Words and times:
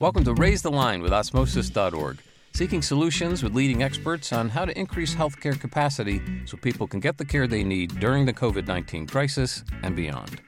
Welcome 0.00 0.24
to 0.24 0.32
Raise 0.32 0.62
the 0.62 0.70
Line 0.70 1.02
with 1.02 1.12
Osmosis.org, 1.12 2.22
seeking 2.54 2.80
solutions 2.80 3.42
with 3.42 3.54
leading 3.54 3.82
experts 3.82 4.32
on 4.32 4.48
how 4.48 4.64
to 4.64 4.78
increase 4.78 5.14
healthcare 5.14 5.60
capacity 5.60 6.22
so 6.46 6.56
people 6.56 6.86
can 6.86 7.00
get 7.00 7.18
the 7.18 7.24
care 7.26 7.46
they 7.46 7.62
need 7.62 8.00
during 8.00 8.24
the 8.24 8.32
COVID 8.32 8.66
19 8.66 9.06
crisis 9.06 9.62
and 9.82 9.94
beyond. 9.94 10.40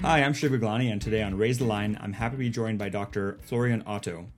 Hi, 0.00 0.22
I'm 0.22 0.32
Shiv 0.32 0.52
Gaglani, 0.52 0.90
and 0.90 1.02
today 1.02 1.22
on 1.22 1.36
Raise 1.36 1.58
the 1.58 1.66
Line, 1.66 1.98
I'm 2.00 2.14
happy 2.14 2.36
to 2.36 2.38
be 2.38 2.48
joined 2.48 2.78
by 2.78 2.88
Dr. 2.88 3.38
Florian 3.42 3.82
Otto. 3.86 4.28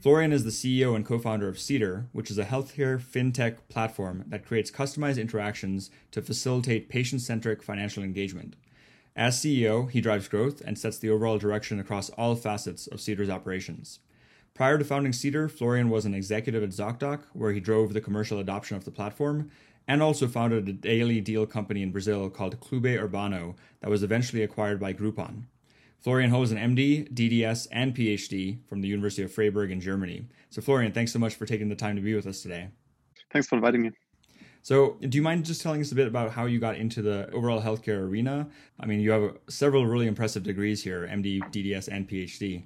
Florian 0.00 0.32
is 0.32 0.44
the 0.44 0.50
CEO 0.50 0.96
and 0.96 1.04
co 1.04 1.18
founder 1.18 1.46
of 1.46 1.58
Cedar, 1.58 2.06
which 2.12 2.30
is 2.30 2.38
a 2.38 2.46
healthcare 2.46 2.98
fintech 2.98 3.58
platform 3.68 4.24
that 4.28 4.46
creates 4.46 4.70
customized 4.70 5.20
interactions 5.20 5.90
to 6.12 6.22
facilitate 6.22 6.88
patient 6.88 7.20
centric 7.20 7.62
financial 7.62 8.02
engagement. 8.02 8.56
As 9.14 9.38
CEO, 9.38 9.90
he 9.90 10.00
drives 10.00 10.28
growth 10.28 10.62
and 10.62 10.78
sets 10.78 10.96
the 10.96 11.10
overall 11.10 11.36
direction 11.36 11.78
across 11.78 12.08
all 12.10 12.34
facets 12.34 12.86
of 12.86 13.02
Cedar's 13.02 13.30
operations. 13.30 14.00
Prior 14.56 14.78
to 14.78 14.84
founding 14.84 15.12
Cedar, 15.12 15.50
Florian 15.50 15.90
was 15.90 16.06
an 16.06 16.14
executive 16.14 16.62
at 16.62 16.70
ZocDoc, 16.70 17.24
where 17.34 17.52
he 17.52 17.60
drove 17.60 17.92
the 17.92 18.00
commercial 18.00 18.38
adoption 18.38 18.74
of 18.74 18.86
the 18.86 18.90
platform, 18.90 19.50
and 19.86 20.02
also 20.02 20.26
founded 20.26 20.66
a 20.66 20.72
daily 20.72 21.20
deal 21.20 21.44
company 21.44 21.82
in 21.82 21.92
Brazil 21.92 22.30
called 22.30 22.58
Clube 22.58 22.98
Urbano 22.98 23.54
that 23.80 23.90
was 23.90 24.02
eventually 24.02 24.42
acquired 24.42 24.80
by 24.80 24.94
Groupon. 24.94 25.42
Florian 26.00 26.30
holds 26.30 26.52
an 26.52 26.74
MD, 26.74 27.12
DDS, 27.12 27.68
and 27.70 27.94
PhD 27.94 28.56
from 28.66 28.80
the 28.80 28.88
University 28.88 29.22
of 29.22 29.30
Freiburg 29.30 29.70
in 29.70 29.78
Germany. 29.78 30.24
So, 30.48 30.62
Florian, 30.62 30.90
thanks 30.90 31.12
so 31.12 31.18
much 31.18 31.34
for 31.34 31.44
taking 31.44 31.68
the 31.68 31.76
time 31.76 31.94
to 31.96 32.00
be 32.00 32.14
with 32.14 32.26
us 32.26 32.40
today. 32.40 32.68
Thanks 33.30 33.48
for 33.48 33.56
inviting 33.56 33.82
me. 33.82 33.90
So, 34.62 34.96
do 35.02 35.18
you 35.18 35.22
mind 35.22 35.44
just 35.44 35.60
telling 35.60 35.82
us 35.82 35.92
a 35.92 35.94
bit 35.94 36.08
about 36.08 36.32
how 36.32 36.46
you 36.46 36.60
got 36.60 36.76
into 36.76 37.02
the 37.02 37.30
overall 37.30 37.60
healthcare 37.60 38.00
arena? 38.00 38.48
I 38.80 38.86
mean, 38.86 39.00
you 39.00 39.10
have 39.10 39.36
several 39.50 39.84
really 39.84 40.06
impressive 40.06 40.44
degrees 40.44 40.82
here 40.82 41.06
MD, 41.06 41.42
DDS, 41.52 41.88
and 41.88 42.08
PhD. 42.08 42.62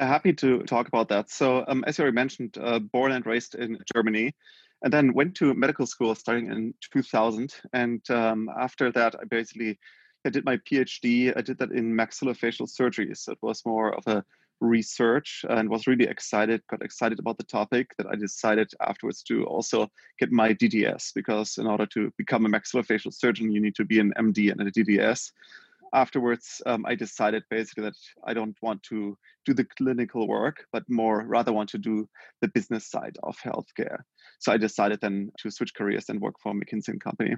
Happy 0.00 0.32
to 0.32 0.62
talk 0.62 0.88
about 0.88 1.08
that. 1.10 1.30
So, 1.30 1.62
um, 1.68 1.84
as 1.86 1.98
you 1.98 2.02
already 2.02 2.14
mentioned, 2.14 2.56
uh, 2.58 2.78
born 2.78 3.12
and 3.12 3.26
raised 3.26 3.54
in 3.54 3.78
Germany, 3.94 4.34
and 4.82 4.90
then 4.90 5.12
went 5.12 5.34
to 5.36 5.52
medical 5.52 5.86
school 5.86 6.14
starting 6.14 6.50
in 6.50 6.72
2000. 6.80 7.54
And 7.74 8.00
um, 8.10 8.48
after 8.58 8.90
that, 8.92 9.14
I 9.20 9.24
basically 9.24 9.78
I 10.24 10.30
did 10.30 10.46
my 10.46 10.56
PhD. 10.56 11.36
I 11.36 11.42
did 11.42 11.58
that 11.58 11.72
in 11.72 11.94
maxillofacial 11.94 12.66
surgery. 12.68 13.10
So 13.14 13.32
it 13.32 13.38
was 13.42 13.64
more 13.66 13.94
of 13.94 14.06
a 14.06 14.24
research 14.60 15.44
and 15.48 15.68
was 15.68 15.86
really 15.86 16.06
excited, 16.06 16.62
got 16.70 16.82
excited 16.82 17.18
about 17.18 17.38
the 17.38 17.44
topic 17.44 17.94
that 17.98 18.06
I 18.06 18.16
decided 18.16 18.70
afterwards 18.80 19.22
to 19.24 19.44
also 19.44 19.90
get 20.18 20.32
my 20.32 20.54
DDS 20.54 21.12
because 21.14 21.58
in 21.58 21.66
order 21.66 21.86
to 21.86 22.12
become 22.16 22.46
a 22.46 22.48
maxillofacial 22.48 23.12
surgeon, 23.12 23.52
you 23.52 23.60
need 23.60 23.74
to 23.76 23.84
be 23.84 24.00
an 24.00 24.12
MD 24.18 24.50
and 24.50 24.60
a 24.62 24.70
DDS. 24.70 25.32
Afterwards, 25.92 26.62
um, 26.66 26.84
I 26.86 26.94
decided 26.94 27.42
basically 27.50 27.84
that 27.84 27.96
I 28.24 28.32
don't 28.32 28.56
want 28.62 28.82
to 28.84 29.16
do 29.44 29.54
the 29.54 29.66
clinical 29.76 30.28
work, 30.28 30.64
but 30.72 30.84
more 30.88 31.26
rather 31.26 31.52
want 31.52 31.68
to 31.70 31.78
do 31.78 32.08
the 32.40 32.48
business 32.48 32.88
side 32.88 33.16
of 33.22 33.36
healthcare. 33.38 33.98
So 34.38 34.52
I 34.52 34.56
decided 34.56 35.00
then 35.00 35.30
to 35.40 35.50
switch 35.50 35.74
careers 35.74 36.08
and 36.08 36.20
work 36.20 36.36
for 36.42 36.52
McKinsey 36.52 37.00
Company. 37.00 37.34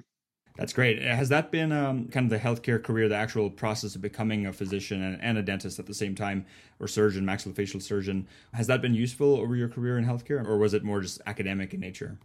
That's 0.57 0.73
great. 0.73 1.01
Has 1.01 1.29
that 1.29 1.51
been 1.51 1.71
um, 1.71 2.09
kind 2.09 2.25
of 2.25 2.29
the 2.29 2.47
healthcare 2.47 2.81
career, 2.81 3.09
the 3.09 3.15
actual 3.15 3.49
process 3.49 3.95
of 3.95 4.01
becoming 4.01 4.45
a 4.45 4.53
physician 4.53 5.01
and, 5.01 5.19
and, 5.19 5.37
a 5.39 5.41
dentist 5.41 5.79
at 5.79 5.87
the 5.87 5.95
same 5.95 6.13
time, 6.13 6.45
or 6.79 6.87
surgeon, 6.87 7.25
maxillofacial 7.25 7.81
surgeon? 7.81 8.27
Has 8.53 8.67
that 8.67 8.79
been 8.79 8.93
useful 8.93 9.37
over 9.37 9.55
your 9.55 9.67
career 9.67 9.97
in 9.97 10.05
healthcare, 10.05 10.45
or 10.47 10.59
was 10.59 10.75
it 10.75 10.83
more 10.83 11.01
just 11.01 11.21
academic 11.25 11.73
in 11.73 11.79
nature? 11.79 12.19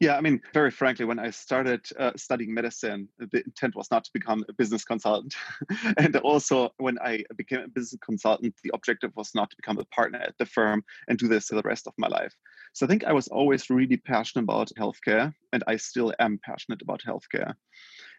Yeah, 0.00 0.16
I 0.16 0.20
mean, 0.20 0.40
very 0.52 0.70
frankly, 0.70 1.04
when 1.04 1.18
I 1.18 1.30
started 1.30 1.86
uh, 1.98 2.12
studying 2.16 2.52
medicine, 2.52 3.08
the 3.18 3.42
intent 3.44 3.74
was 3.76 3.90
not 3.90 4.04
to 4.04 4.10
become 4.12 4.44
a 4.48 4.52
business 4.52 4.84
consultant. 4.84 5.34
and 5.98 6.16
also, 6.16 6.70
when 6.78 6.98
I 7.00 7.24
became 7.36 7.60
a 7.60 7.68
business 7.68 7.98
consultant, 8.04 8.54
the 8.62 8.70
objective 8.74 9.12
was 9.16 9.34
not 9.34 9.50
to 9.50 9.56
become 9.56 9.78
a 9.78 9.84
partner 9.86 10.18
at 10.18 10.34
the 10.38 10.46
firm 10.46 10.84
and 11.08 11.18
do 11.18 11.28
this 11.28 11.46
for 11.46 11.56
the 11.56 11.62
rest 11.62 11.86
of 11.86 11.94
my 11.98 12.08
life. 12.08 12.34
So 12.72 12.86
I 12.86 12.88
think 12.88 13.04
I 13.04 13.12
was 13.12 13.28
always 13.28 13.70
really 13.70 13.96
passionate 13.96 14.44
about 14.44 14.72
healthcare, 14.78 15.32
and 15.52 15.62
I 15.66 15.76
still 15.76 16.12
am 16.18 16.40
passionate 16.44 16.82
about 16.82 17.02
healthcare. 17.06 17.54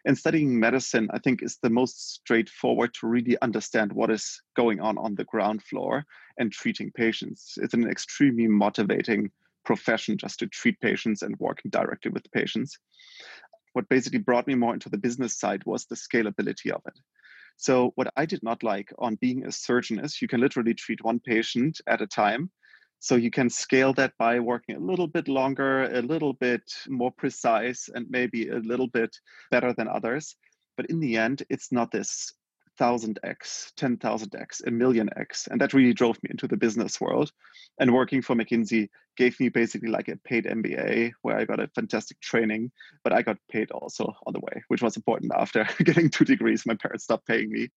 And 0.06 0.16
studying 0.16 0.58
medicine, 0.58 1.08
I 1.12 1.18
think, 1.18 1.42
is 1.42 1.58
the 1.62 1.70
most 1.70 2.14
straightforward 2.14 2.94
to 2.94 3.08
really 3.08 3.36
understand 3.42 3.92
what 3.92 4.10
is 4.10 4.40
going 4.54 4.80
on 4.80 4.96
on 4.98 5.14
the 5.14 5.24
ground 5.24 5.62
floor 5.64 6.04
and 6.38 6.52
treating 6.52 6.92
patients. 6.92 7.54
It's 7.56 7.74
an 7.74 7.90
extremely 7.90 8.46
motivating 8.46 9.30
profession 9.66 10.16
just 10.16 10.38
to 10.38 10.46
treat 10.46 10.80
patients 10.80 11.22
and 11.22 11.36
working 11.38 11.70
directly 11.70 12.10
with 12.10 12.30
patients. 12.32 12.78
What 13.74 13.88
basically 13.90 14.20
brought 14.20 14.46
me 14.46 14.54
more 14.54 14.72
into 14.72 14.88
the 14.88 14.96
business 14.96 15.38
side 15.38 15.62
was 15.66 15.84
the 15.84 15.96
scalability 15.96 16.70
of 16.70 16.80
it. 16.86 16.98
So, 17.58 17.92
what 17.96 18.12
I 18.16 18.26
did 18.26 18.42
not 18.42 18.62
like 18.62 18.92
on 18.98 19.16
being 19.16 19.44
a 19.44 19.52
surgeon 19.52 19.98
is 19.98 20.22
you 20.22 20.28
can 20.28 20.40
literally 20.40 20.74
treat 20.74 21.04
one 21.04 21.20
patient 21.20 21.80
at 21.86 22.02
a 22.02 22.06
time. 22.06 22.50
So, 23.00 23.16
you 23.16 23.30
can 23.30 23.50
scale 23.50 23.92
that 23.94 24.12
by 24.18 24.40
working 24.40 24.76
a 24.76 24.80
little 24.80 25.06
bit 25.06 25.28
longer, 25.28 25.84
a 25.84 26.02
little 26.02 26.34
bit 26.34 26.62
more 26.88 27.12
precise, 27.12 27.88
and 27.94 28.06
maybe 28.08 28.48
a 28.48 28.58
little 28.58 28.88
bit 28.88 29.14
better 29.50 29.72
than 29.72 29.88
others. 29.88 30.36
But 30.76 30.86
in 30.86 31.00
the 31.00 31.16
end, 31.16 31.42
it's 31.48 31.72
not 31.72 31.90
this 31.90 32.32
1000x, 32.78 33.72
10,000x, 33.74 34.66
a 34.66 34.70
million 34.70 35.10
X. 35.16 35.46
And 35.46 35.60
that 35.60 35.74
really 35.74 35.92
drove 35.92 36.22
me 36.22 36.30
into 36.30 36.46
the 36.46 36.56
business 36.56 37.00
world. 37.00 37.32
And 37.78 37.92
working 37.92 38.22
for 38.22 38.34
McKinsey 38.34 38.88
gave 39.16 39.38
me 39.40 39.48
basically 39.48 39.88
like 39.88 40.08
a 40.08 40.16
paid 40.16 40.44
MBA 40.44 41.12
where 41.22 41.36
I 41.36 41.44
got 41.44 41.60
a 41.60 41.68
fantastic 41.74 42.20
training, 42.20 42.70
but 43.02 43.12
I 43.12 43.22
got 43.22 43.38
paid 43.50 43.70
also 43.70 44.14
on 44.26 44.32
the 44.32 44.40
way, 44.40 44.62
which 44.68 44.82
was 44.82 44.96
important 44.96 45.32
after 45.34 45.66
getting 45.84 46.10
two 46.10 46.24
degrees. 46.24 46.64
My 46.66 46.74
parents 46.74 47.04
stopped 47.04 47.26
paying 47.26 47.50
me 47.50 47.68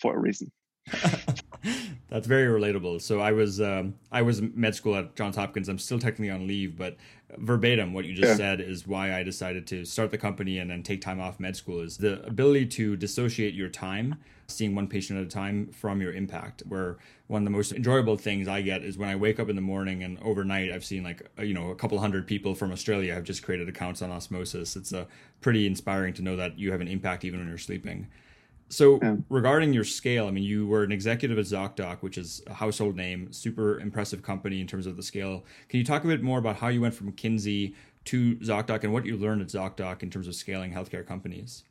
for 0.00 0.14
a 0.14 0.18
reason. 0.18 0.50
That's 2.16 2.28
very 2.28 2.46
relatable. 2.46 3.02
So 3.02 3.20
I 3.20 3.32
was 3.32 3.60
um, 3.60 3.94
I 4.10 4.22
was 4.22 4.40
med 4.40 4.74
school 4.74 4.96
at 4.96 5.14
Johns 5.16 5.36
Hopkins. 5.36 5.68
I'm 5.68 5.78
still 5.78 5.98
technically 5.98 6.30
on 6.30 6.46
leave, 6.46 6.74
but 6.74 6.96
verbatim 7.36 7.92
what 7.92 8.06
you 8.06 8.14
just 8.14 8.30
yeah. 8.30 8.36
said 8.36 8.62
is 8.62 8.86
why 8.86 9.14
I 9.14 9.22
decided 9.22 9.66
to 9.66 9.84
start 9.84 10.10
the 10.10 10.16
company 10.16 10.58
and 10.58 10.70
then 10.70 10.82
take 10.82 11.02
time 11.02 11.20
off 11.20 11.38
med 11.38 11.56
school 11.56 11.80
is 11.80 11.98
the 11.98 12.24
ability 12.24 12.68
to 12.68 12.96
dissociate 12.96 13.52
your 13.52 13.68
time, 13.68 14.14
seeing 14.46 14.74
one 14.74 14.88
patient 14.88 15.18
at 15.18 15.26
a 15.26 15.28
time 15.28 15.66
from 15.66 16.00
your 16.00 16.14
impact. 16.14 16.62
Where 16.66 16.96
one 17.26 17.42
of 17.42 17.44
the 17.44 17.50
most 17.50 17.72
enjoyable 17.72 18.16
things 18.16 18.48
I 18.48 18.62
get 18.62 18.82
is 18.82 18.96
when 18.96 19.10
I 19.10 19.16
wake 19.16 19.38
up 19.38 19.50
in 19.50 19.54
the 19.56 19.60
morning 19.60 20.02
and 20.02 20.18
overnight 20.22 20.72
I've 20.72 20.86
seen 20.86 21.04
like 21.04 21.28
you 21.38 21.52
know 21.52 21.68
a 21.68 21.74
couple 21.74 21.98
hundred 21.98 22.26
people 22.26 22.54
from 22.54 22.72
Australia 22.72 23.12
have 23.12 23.24
just 23.24 23.42
created 23.42 23.68
accounts 23.68 24.00
on 24.00 24.10
Osmosis. 24.10 24.74
It's 24.74 24.94
a 24.94 25.00
uh, 25.00 25.04
pretty 25.42 25.66
inspiring 25.66 26.14
to 26.14 26.22
know 26.22 26.36
that 26.36 26.58
you 26.58 26.72
have 26.72 26.80
an 26.80 26.88
impact 26.88 27.26
even 27.26 27.40
when 27.40 27.48
you're 27.50 27.58
sleeping. 27.58 28.06
So 28.68 28.98
yeah. 29.00 29.16
regarding 29.28 29.72
your 29.72 29.84
scale, 29.84 30.26
I 30.26 30.30
mean, 30.30 30.42
you 30.42 30.66
were 30.66 30.82
an 30.82 30.90
executive 30.90 31.38
at 31.38 31.44
ZocDoc, 31.44 31.98
which 31.98 32.18
is 32.18 32.42
a 32.46 32.54
household 32.54 32.96
name, 32.96 33.32
super 33.32 33.78
impressive 33.78 34.22
company 34.22 34.60
in 34.60 34.66
terms 34.66 34.86
of 34.86 34.96
the 34.96 35.02
scale. 35.02 35.44
Can 35.68 35.78
you 35.78 35.84
talk 35.84 36.04
a 36.04 36.08
bit 36.08 36.22
more 36.22 36.38
about 36.38 36.56
how 36.56 36.68
you 36.68 36.80
went 36.80 36.94
from 36.94 37.12
McKinsey 37.12 37.74
to 38.06 38.36
ZocDoc 38.36 38.82
and 38.82 38.92
what 38.92 39.06
you 39.06 39.16
learned 39.16 39.42
at 39.42 39.48
ZocDoc 39.48 40.02
in 40.02 40.10
terms 40.10 40.26
of 40.26 40.34
scaling 40.34 40.72
healthcare 40.72 41.06
companies? 41.06 41.64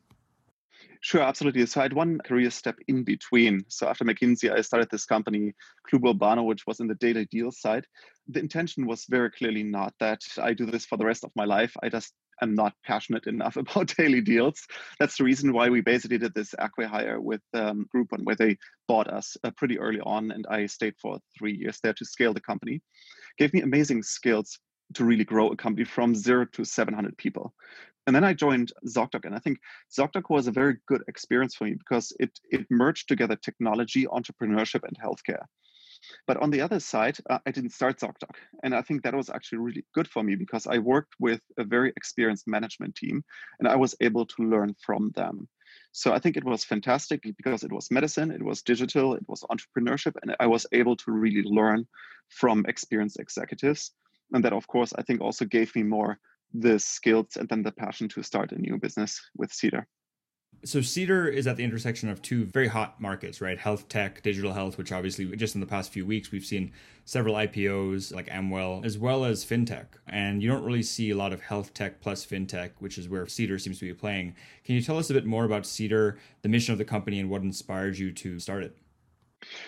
Sure, 1.01 1.22
absolutely. 1.22 1.66
So 1.66 1.81
I 1.81 1.83
had 1.83 1.94
one 1.94 2.17
career 2.25 2.50
step 2.50 2.78
in 2.88 3.03
between. 3.03 3.63
So 3.67 3.88
after 3.88 4.03
McKinsey, 4.03 4.51
I 4.51 4.62
started 4.62 4.89
this 4.89 5.06
company, 5.06 5.53
Clube 5.88 6.03
Urbano, 6.03 6.45
which 6.45 6.66
was 6.66 6.79
in 6.79 6.88
the 6.88 6.95
daily 6.95 7.25
deal 7.25 7.51
side. 7.51 7.85
The 8.27 8.39
intention 8.39 8.88
was 8.88 9.06
very 9.07 9.29
clearly 9.29 9.63
not 9.63 9.94
that 10.00 10.23
I 10.41 10.53
do 10.53 10.66
this 10.66 10.85
for 10.85 10.97
the 10.97 11.06
rest 11.06 11.23
of 11.23 11.31
my 11.35 11.45
life. 11.45 11.75
I 11.83 11.89
just 11.89 12.13
am 12.41 12.56
not 12.56 12.73
passionate 12.85 13.28
enough 13.28 13.56
about 13.57 13.96
daily 13.96 14.22
deals. 14.22 14.62
That's 15.00 15.18
the 15.18 15.23
reason 15.23 15.53
why 15.53 15.69
we 15.69 15.81
basically 15.81 16.18
did 16.18 16.34
this 16.34 16.53
acquihire 16.59 17.19
with 17.19 17.41
um, 17.53 17.88
Groupon, 17.94 18.23
where 18.23 18.35
they 18.35 18.57
bought 18.88 19.07
us 19.07 19.38
uh, 19.44 19.51
pretty 19.51 19.79
early 19.79 20.00
on, 20.01 20.31
and 20.31 20.45
I 20.50 20.66
stayed 20.66 20.95
for 21.01 21.19
three 21.38 21.56
years 21.56 21.79
there 21.81 21.94
to 21.94 22.06
scale 22.06 22.34
the 22.34 22.41
company. 22.41 22.81
Gave 23.38 23.53
me 23.53 23.62
amazing 23.62 24.03
skills 24.03 24.59
to 24.94 25.03
really 25.03 25.24
grow 25.24 25.50
a 25.50 25.56
company 25.56 25.84
from 25.84 26.16
zero 26.16 26.45
to 26.53 26.63
700 26.63 27.18
people. 27.18 27.53
And 28.07 28.16
then 28.16 28.24
I 28.24 28.34
joined 28.34 28.72
ZocDoc, 28.88 29.25
and 29.25 29.35
I 29.35 29.40
think 29.40 29.57
ZocDoc 29.97 30.29
was 30.29 30.47
a 30.47 30.51
very 30.51 30.78
good 30.88 31.01
experience 31.07 31.56
for 31.56 31.63
me 31.63 31.74
because 31.74 32.13
it 32.19 32.29
it 32.51 32.68
merged 32.69 33.07
together 33.07 33.36
technology, 33.36 34.06
entrepreneurship, 34.06 34.81
and 34.83 34.98
healthcare. 35.04 35.45
But 36.28 36.38
on 36.38 36.52
the 36.52 36.62
other 36.62 36.80
side, 36.80 37.18
uh, 37.30 37.40
I 37.46 37.52
didn't 37.52 37.72
start 37.72 38.00
ZocDoc. 38.00 38.36
And 38.63 38.75
I 38.75 38.81
think 38.81 39.04
that 39.04 39.16
was 39.16 39.30
actually 39.30 39.60
really 39.60 39.86
good 39.94 40.07
for 40.07 40.24
me 40.24 40.36
because 40.36 40.68
I 40.68 40.78
worked 40.78 41.16
with 41.19 41.42
a 41.57 41.63
very 41.63 41.94
experienced 41.96 42.48
management 42.48 42.96
team 42.96 43.24
and 43.60 43.68
I 43.68 43.75
was 43.75 43.96
able 44.02 44.25
to 44.25 44.44
learn 44.44 44.75
from 44.86 45.12
them. 45.16 45.48
So 45.92 46.13
I 46.13 46.19
think 46.19 46.38
it 46.38 46.44
was 46.44 46.63
fantastic 46.63 47.22
because 47.38 47.63
it 47.63 47.72
was 47.72 47.92
medicine, 47.92 48.31
it 48.31 48.44
was 48.44 48.62
digital, 48.62 49.16
it 49.16 49.24
was 49.28 49.44
entrepreneurship, 49.44 50.13
and 50.22 50.36
I 50.40 50.48
was 50.48 50.66
able 50.72 50.96
to 50.98 51.12
really 51.12 51.44
learn 51.44 51.88
from 52.30 52.66
experienced 52.68 53.19
executives. 53.19 53.92
And 54.34 54.44
that, 54.44 54.54
of 54.54 54.68
course, 54.68 54.94
I 54.98 55.04
think 55.04 55.22
also 55.22 55.46
gave 55.46 55.75
me 55.75 55.84
more 55.84 56.19
the 56.54 56.80
skills 56.80 57.38
and 57.38 57.48
then 57.50 57.63
the 57.63 57.72
passion 57.72 58.08
to 58.10 58.24
start 58.24 58.51
a 58.51 58.60
new 58.60 58.78
business 58.78 59.22
with 59.36 59.51
Cedar. 59.54 59.88
So 60.65 60.81
Cedar 60.81 61.27
is 61.27 61.45
at 61.45 61.57
the 61.57 61.63
intersection 61.63 62.09
of 62.09 62.23
two 62.23 62.45
very 62.45 62.67
hot 62.67 63.00
markets, 63.00 63.39
right? 63.39 63.59
Health 63.59 63.88
tech, 63.88 64.23
digital 64.23 64.51
health, 64.51 64.79
which 64.79 64.91
obviously 64.91 65.25
just 65.35 65.53
in 65.53 65.62
the 65.62 65.67
past 65.67 65.94
few 65.94 66.07
weeks 66.07 66.31
we've 66.31 66.44
seen 66.44 66.71
several 67.06 67.35
IPOs 67.35 68.12
like 68.12 68.27
Amwell, 68.31 68.81
as 68.83 68.97
well 68.97 69.25
as 69.25 69.45
fintech. 69.45 69.85
And 70.07 70.41
you 70.41 70.50
don't 70.50 70.63
really 70.63 70.81
see 70.81 71.12
a 71.12 71.15
lot 71.15 71.33
of 71.33 71.41
health 71.41 71.75
tech 71.75 72.01
plus 72.01 72.25
fintech, 72.25 72.71
which 72.79 72.97
is 72.97 73.07
where 73.07 73.27
Cedar 73.27 73.59
seems 73.59 73.77
to 73.77 73.85
be 73.85 73.94
playing. 73.94 74.35
Can 74.63 74.73
you 74.73 74.81
tell 74.81 74.97
us 74.97 75.12
a 75.12 75.13
bit 75.13 75.27
more 75.27 75.45
about 75.45 75.67
Cedar, 75.67 76.17
the 76.41 76.50
mission 76.50 76.71
of 76.71 76.79
the 76.79 76.85
company, 76.85 77.19
and 77.19 77.29
what 77.29 77.44
inspired 77.44 78.00
you 78.00 78.12
to 78.13 78.39
start 78.39 78.63
it? 78.63 78.75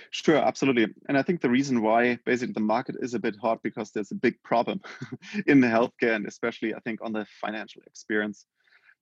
Sure, 0.09 0.37
absolutely. 0.37 0.87
And 1.07 1.15
I 1.15 1.21
think 1.21 1.41
the 1.41 1.49
reason 1.51 1.83
why 1.83 2.17
basically 2.25 2.53
the 2.53 2.59
market 2.59 2.95
is 3.01 3.13
a 3.13 3.19
bit 3.19 3.35
hot 3.39 3.61
because 3.61 3.91
there's 3.91 4.11
a 4.11 4.15
big 4.15 4.41
problem 4.41 4.81
in 5.45 5.61
the 5.61 5.67
healthcare 5.67 6.15
and 6.15 6.25
especially 6.25 6.73
I 6.73 6.79
think 6.79 7.01
on 7.03 7.13
the 7.13 7.27
financial 7.39 7.83
experience. 7.85 8.47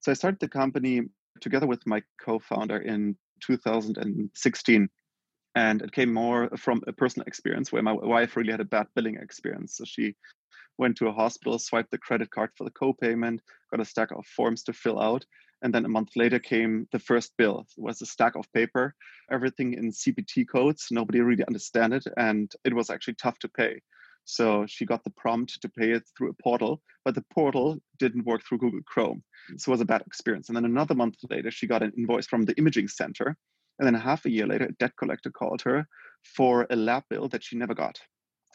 So 0.00 0.12
I 0.12 0.14
started 0.14 0.40
the 0.40 0.48
company 0.48 1.02
together 1.40 1.66
with 1.66 1.86
my 1.86 2.02
co-founder 2.20 2.78
in 2.78 3.16
2016 3.44 4.88
and 5.54 5.82
it 5.82 5.92
came 5.92 6.12
more 6.12 6.50
from 6.56 6.82
a 6.86 6.92
personal 6.92 7.26
experience 7.26 7.72
where 7.72 7.82
my 7.82 7.92
wife 7.92 8.36
really 8.36 8.50
had 8.50 8.60
a 8.60 8.64
bad 8.64 8.86
billing 8.94 9.16
experience. 9.16 9.76
So 9.76 9.84
she 9.84 10.14
went 10.78 10.96
to 10.98 11.08
a 11.08 11.12
hospital 11.12 11.58
swiped 11.58 11.90
the 11.90 11.98
credit 11.98 12.30
card 12.30 12.50
for 12.56 12.64
the 12.64 12.70
co-payment 12.70 13.40
got 13.70 13.80
a 13.80 13.84
stack 13.84 14.10
of 14.12 14.26
forms 14.26 14.62
to 14.64 14.72
fill 14.72 15.00
out 15.00 15.24
and 15.62 15.74
then 15.74 15.86
a 15.86 15.88
month 15.88 16.10
later 16.16 16.38
came 16.38 16.86
the 16.92 16.98
first 16.98 17.32
bill. 17.38 17.66
It 17.76 17.82
was 17.82 18.02
a 18.02 18.06
stack 18.06 18.36
of 18.36 18.52
paper 18.52 18.94
everything 19.32 19.72
in 19.72 19.90
cpt 19.90 20.46
codes. 20.48 20.88
Nobody 20.90 21.20
really 21.20 21.46
understood 21.46 21.92
it 21.92 22.04
and 22.16 22.52
it 22.64 22.74
was 22.74 22.90
actually 22.90 23.14
tough 23.14 23.38
to 23.40 23.48
pay 23.48 23.80
so 24.26 24.66
she 24.66 24.84
got 24.84 25.02
the 25.04 25.10
prompt 25.10 25.60
to 25.62 25.68
pay 25.68 25.92
it 25.92 26.02
through 26.16 26.30
a 26.30 26.42
portal 26.42 26.82
but 27.04 27.14
the 27.14 27.24
portal 27.32 27.78
didn't 27.98 28.26
work 28.26 28.42
through 28.46 28.58
google 28.58 28.80
chrome 28.86 29.22
so 29.56 29.70
it 29.70 29.74
was 29.74 29.80
a 29.80 29.86
bad 29.86 30.02
experience 30.06 30.48
and 30.48 30.56
then 30.56 30.66
another 30.66 30.94
month 30.94 31.16
later 31.30 31.50
she 31.50 31.66
got 31.66 31.82
an 31.82 31.92
invoice 31.96 32.26
from 32.26 32.42
the 32.42 32.54
imaging 32.58 32.88
center 32.88 33.36
and 33.78 33.86
then 33.86 33.94
half 33.94 34.24
a 34.24 34.30
year 34.30 34.46
later, 34.46 34.66
a 34.66 34.72
debt 34.72 34.96
collector 34.96 35.30
called 35.30 35.62
her 35.62 35.86
for 36.24 36.66
a 36.70 36.76
lab 36.76 37.04
bill 37.10 37.28
that 37.28 37.44
she 37.44 37.56
never 37.56 37.74
got. 37.74 37.98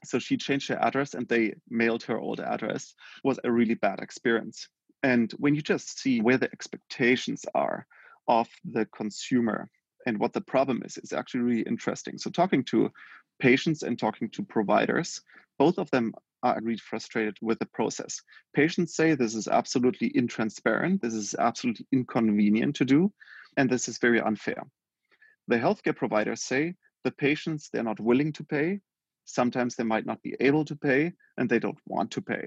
So 0.03 0.17
she 0.17 0.35
changed 0.35 0.67
her 0.69 0.81
address 0.81 1.13
and 1.13 1.27
they 1.27 1.53
mailed 1.69 2.03
her 2.03 2.17
old 2.17 2.39
address. 2.39 2.95
It 3.23 3.27
was 3.27 3.39
a 3.43 3.51
really 3.51 3.75
bad 3.75 3.99
experience. 3.99 4.67
And 5.03 5.31
when 5.33 5.53
you 5.53 5.61
just 5.61 5.99
see 5.99 6.21
where 6.21 6.37
the 6.37 6.51
expectations 6.51 7.45
are 7.53 7.85
of 8.27 8.47
the 8.65 8.85
consumer 8.87 9.69
and 10.07 10.19
what 10.19 10.33
the 10.33 10.41
problem 10.41 10.81
is, 10.83 10.97
is 10.97 11.13
actually 11.13 11.41
really 11.41 11.61
interesting. 11.61 12.17
So 12.17 12.31
talking 12.31 12.63
to 12.65 12.91
patients 13.39 13.83
and 13.83 13.97
talking 13.97 14.29
to 14.29 14.43
providers, 14.43 15.21
both 15.61 15.77
of 15.77 15.91
them 15.91 16.11
are 16.41 16.59
really 16.63 16.79
frustrated 16.91 17.37
with 17.39 17.59
the 17.59 17.67
process. 17.67 18.19
Patients 18.55 18.95
say 18.95 19.13
this 19.13 19.35
is 19.35 19.47
absolutely 19.47 20.09
intransparent, 20.21 21.01
this 21.01 21.13
is 21.13 21.35
absolutely 21.37 21.85
inconvenient 21.91 22.75
to 22.77 22.83
do, 22.83 23.13
and 23.57 23.69
this 23.69 23.87
is 23.87 23.99
very 23.99 24.19
unfair. 24.19 24.63
The 25.49 25.57
healthcare 25.57 25.95
providers 25.95 26.41
say 26.41 26.73
the 27.03 27.11
patients 27.11 27.69
they're 27.69 27.91
not 27.91 27.99
willing 27.99 28.33
to 28.33 28.43
pay 28.43 28.79
sometimes 29.25 29.75
they 29.75 29.83
might 29.83 30.07
not 30.07 30.19
be 30.23 30.35
able 30.39 30.65
to 30.65 30.75
pay 30.75 31.13
and 31.37 31.47
they 31.47 31.59
don't 31.59 31.77
want 31.85 32.09
to 32.11 32.21
pay. 32.21 32.45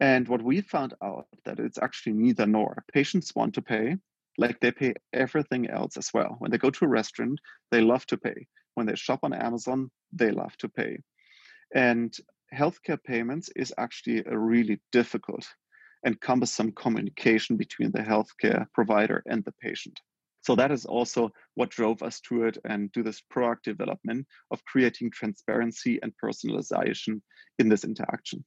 And 0.00 0.26
what 0.26 0.42
we 0.42 0.62
found 0.62 0.94
out 1.02 1.26
that 1.44 1.58
it's 1.60 1.82
actually 1.86 2.14
neither 2.14 2.46
nor. 2.46 2.84
Patients 2.94 3.34
want 3.36 3.52
to 3.56 3.62
pay 3.62 3.96
like 4.38 4.58
they 4.60 4.72
pay 4.72 4.94
everything 5.12 5.68
else 5.68 5.98
as 5.98 6.08
well. 6.14 6.36
When 6.38 6.50
they 6.50 6.58
go 6.58 6.70
to 6.70 6.86
a 6.86 6.88
restaurant 6.88 7.38
they 7.70 7.82
love 7.82 8.06
to 8.06 8.16
pay. 8.16 8.46
When 8.76 8.86
they 8.86 8.96
shop 8.96 9.20
on 9.24 9.34
amazon 9.34 9.90
they 10.10 10.30
love 10.30 10.56
to 10.62 10.70
pay 10.70 11.00
and 11.74 12.16
healthcare 12.54 13.02
payments 13.02 13.50
is 13.56 13.74
actually 13.78 14.22
a 14.26 14.38
really 14.38 14.80
difficult 14.92 15.46
and 16.04 16.20
cumbersome 16.20 16.72
communication 16.72 17.56
between 17.56 17.90
the 17.92 17.98
healthcare 17.98 18.66
provider 18.74 19.22
and 19.26 19.44
the 19.44 19.52
patient 19.60 19.98
so 20.44 20.54
that 20.54 20.70
is 20.70 20.84
also 20.84 21.30
what 21.54 21.70
drove 21.70 22.02
us 22.02 22.20
to 22.20 22.44
it 22.44 22.58
and 22.66 22.92
do 22.92 23.02
this 23.02 23.22
product 23.30 23.64
development 23.64 24.26
of 24.50 24.62
creating 24.66 25.10
transparency 25.10 25.98
and 26.02 26.12
personalization 26.22 27.22
in 27.58 27.70
this 27.70 27.82
interaction. 27.82 28.44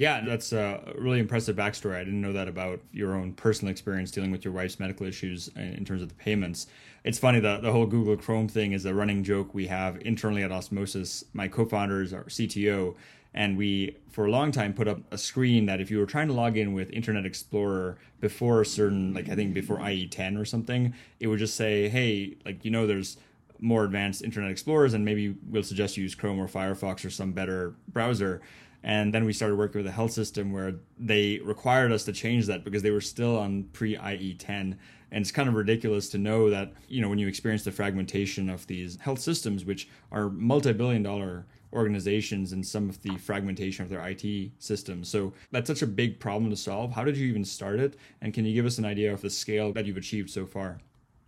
Yeah, 0.00 0.22
that's 0.24 0.54
a 0.54 0.94
really 0.96 1.18
impressive 1.18 1.56
backstory. 1.56 1.96
I 1.96 2.04
didn't 2.04 2.22
know 2.22 2.32
that 2.32 2.48
about 2.48 2.80
your 2.90 3.14
own 3.14 3.34
personal 3.34 3.70
experience 3.70 4.10
dealing 4.10 4.30
with 4.30 4.46
your 4.46 4.54
wife's 4.54 4.80
medical 4.80 5.04
issues 5.04 5.48
in 5.56 5.84
terms 5.84 6.00
of 6.00 6.08
the 6.08 6.14
payments. 6.14 6.68
It's 7.04 7.18
funny 7.18 7.38
that 7.40 7.60
the 7.60 7.70
whole 7.70 7.84
Google 7.84 8.16
Chrome 8.16 8.48
thing 8.48 8.72
is 8.72 8.86
a 8.86 8.94
running 8.94 9.22
joke 9.22 9.52
we 9.52 9.66
have 9.66 10.00
internally 10.00 10.42
at 10.42 10.50
Osmosis. 10.50 11.26
My 11.34 11.48
co-founders, 11.48 12.14
our 12.14 12.24
CTO, 12.24 12.94
and 13.34 13.58
we 13.58 13.94
for 14.10 14.24
a 14.24 14.30
long 14.30 14.52
time 14.52 14.72
put 14.72 14.88
up 14.88 15.00
a 15.12 15.18
screen 15.18 15.66
that 15.66 15.82
if 15.82 15.90
you 15.90 15.98
were 15.98 16.06
trying 16.06 16.28
to 16.28 16.32
log 16.32 16.56
in 16.56 16.72
with 16.72 16.90
internet 16.92 17.26
explorer 17.26 17.98
before 18.20 18.62
a 18.62 18.66
certain 18.66 19.14
like 19.14 19.28
i 19.28 19.36
think 19.36 19.54
before 19.54 19.78
ie10 19.78 20.36
or 20.36 20.44
something 20.44 20.92
it 21.20 21.28
would 21.28 21.38
just 21.38 21.54
say 21.54 21.88
hey 21.88 22.36
like 22.44 22.64
you 22.64 22.72
know 22.72 22.88
there's 22.88 23.18
more 23.60 23.84
advanced 23.84 24.24
internet 24.24 24.50
explorers 24.50 24.94
and 24.94 25.04
maybe 25.04 25.36
we'll 25.48 25.62
suggest 25.62 25.96
you 25.96 26.02
use 26.02 26.16
chrome 26.16 26.40
or 26.40 26.48
firefox 26.48 27.04
or 27.04 27.10
some 27.10 27.30
better 27.30 27.76
browser 27.92 28.42
and 28.82 29.12
then 29.12 29.24
we 29.24 29.32
started 29.32 29.56
working 29.56 29.80
with 29.80 29.86
a 29.86 29.94
health 29.94 30.12
system 30.12 30.52
where 30.52 30.74
they 30.98 31.38
required 31.44 31.92
us 31.92 32.04
to 32.04 32.12
change 32.12 32.46
that 32.46 32.64
because 32.64 32.82
they 32.82 32.90
were 32.90 33.00
still 33.00 33.38
on 33.38 33.64
pre 33.72 33.96
ie10 33.96 34.76
and 35.12 35.22
it's 35.22 35.32
kind 35.32 35.48
of 35.48 35.54
ridiculous 35.54 36.08
to 36.10 36.18
know 36.18 36.50
that 36.50 36.72
you 36.88 37.00
know 37.00 37.08
when 37.08 37.18
you 37.18 37.28
experience 37.28 37.64
the 37.64 37.72
fragmentation 37.72 38.48
of 38.48 38.66
these 38.66 38.98
health 39.00 39.20
systems 39.20 39.64
which 39.64 39.88
are 40.12 40.30
multi-billion 40.30 41.02
dollar 41.02 41.46
organizations 41.72 42.52
and 42.52 42.66
some 42.66 42.88
of 42.88 43.00
the 43.02 43.16
fragmentation 43.18 43.84
of 43.84 43.90
their 43.90 44.06
IT 44.06 44.50
systems. 44.58 45.08
So 45.08 45.32
that's 45.52 45.68
such 45.68 45.82
a 45.82 45.86
big 45.86 46.18
problem 46.18 46.50
to 46.50 46.56
solve. 46.56 46.92
How 46.92 47.04
did 47.04 47.16
you 47.16 47.28
even 47.28 47.44
start 47.44 47.78
it? 47.78 47.96
And 48.20 48.34
can 48.34 48.44
you 48.44 48.54
give 48.54 48.66
us 48.66 48.78
an 48.78 48.84
idea 48.84 49.12
of 49.12 49.20
the 49.20 49.30
scale 49.30 49.72
that 49.74 49.86
you've 49.86 49.96
achieved 49.96 50.30
so 50.30 50.46
far? 50.46 50.80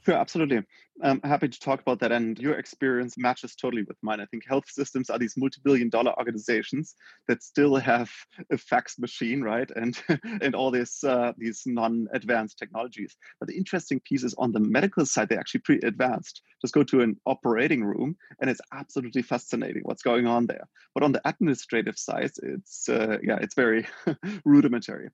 Sure, 0.04 0.14
absolutely. 0.16 0.62
I'm 1.02 1.20
happy 1.22 1.48
to 1.48 1.60
talk 1.60 1.80
about 1.80 1.98
that. 2.00 2.12
And 2.12 2.38
your 2.38 2.54
experience 2.54 3.18
matches 3.18 3.56
totally 3.56 3.82
with 3.82 3.96
mine. 4.02 4.20
I 4.20 4.26
think 4.26 4.44
health 4.46 4.70
systems 4.70 5.10
are 5.10 5.18
these 5.18 5.36
multi-billion 5.36 5.88
dollar 5.88 6.16
organizations 6.16 6.94
that 7.26 7.42
still 7.42 7.76
have 7.76 8.10
a 8.50 8.58
fax 8.58 8.98
machine, 8.98 9.42
right? 9.42 9.68
And 9.74 10.00
and 10.40 10.54
all 10.54 10.70
these 10.70 11.02
uh, 11.02 11.32
these 11.36 11.62
non-advanced 11.66 12.58
technologies. 12.58 13.16
But 13.40 13.48
the 13.48 13.56
interesting 13.56 14.00
piece 14.00 14.22
is 14.22 14.34
on 14.38 14.52
the 14.52 14.60
medical 14.60 15.04
side, 15.04 15.28
they're 15.28 15.40
actually 15.40 15.62
pretty 15.62 15.86
advanced. 15.86 16.42
Just 16.60 16.74
go 16.74 16.84
to 16.84 17.00
an 17.00 17.16
operating 17.26 17.82
room 17.82 18.16
and 18.40 18.48
it's 18.48 18.60
absolutely 18.72 19.22
fascinating 19.22 19.82
what's 19.84 20.02
going 20.02 20.26
on 20.28 20.46
there. 20.46 20.68
But 20.94 21.02
on 21.02 21.12
the 21.12 21.20
administrative 21.24 21.98
side, 21.98 22.30
it's 22.42 22.88
uh, 22.88 23.18
yeah, 23.22 23.38
it's 23.40 23.56
very 23.56 23.86
rudimentary. 24.44 25.08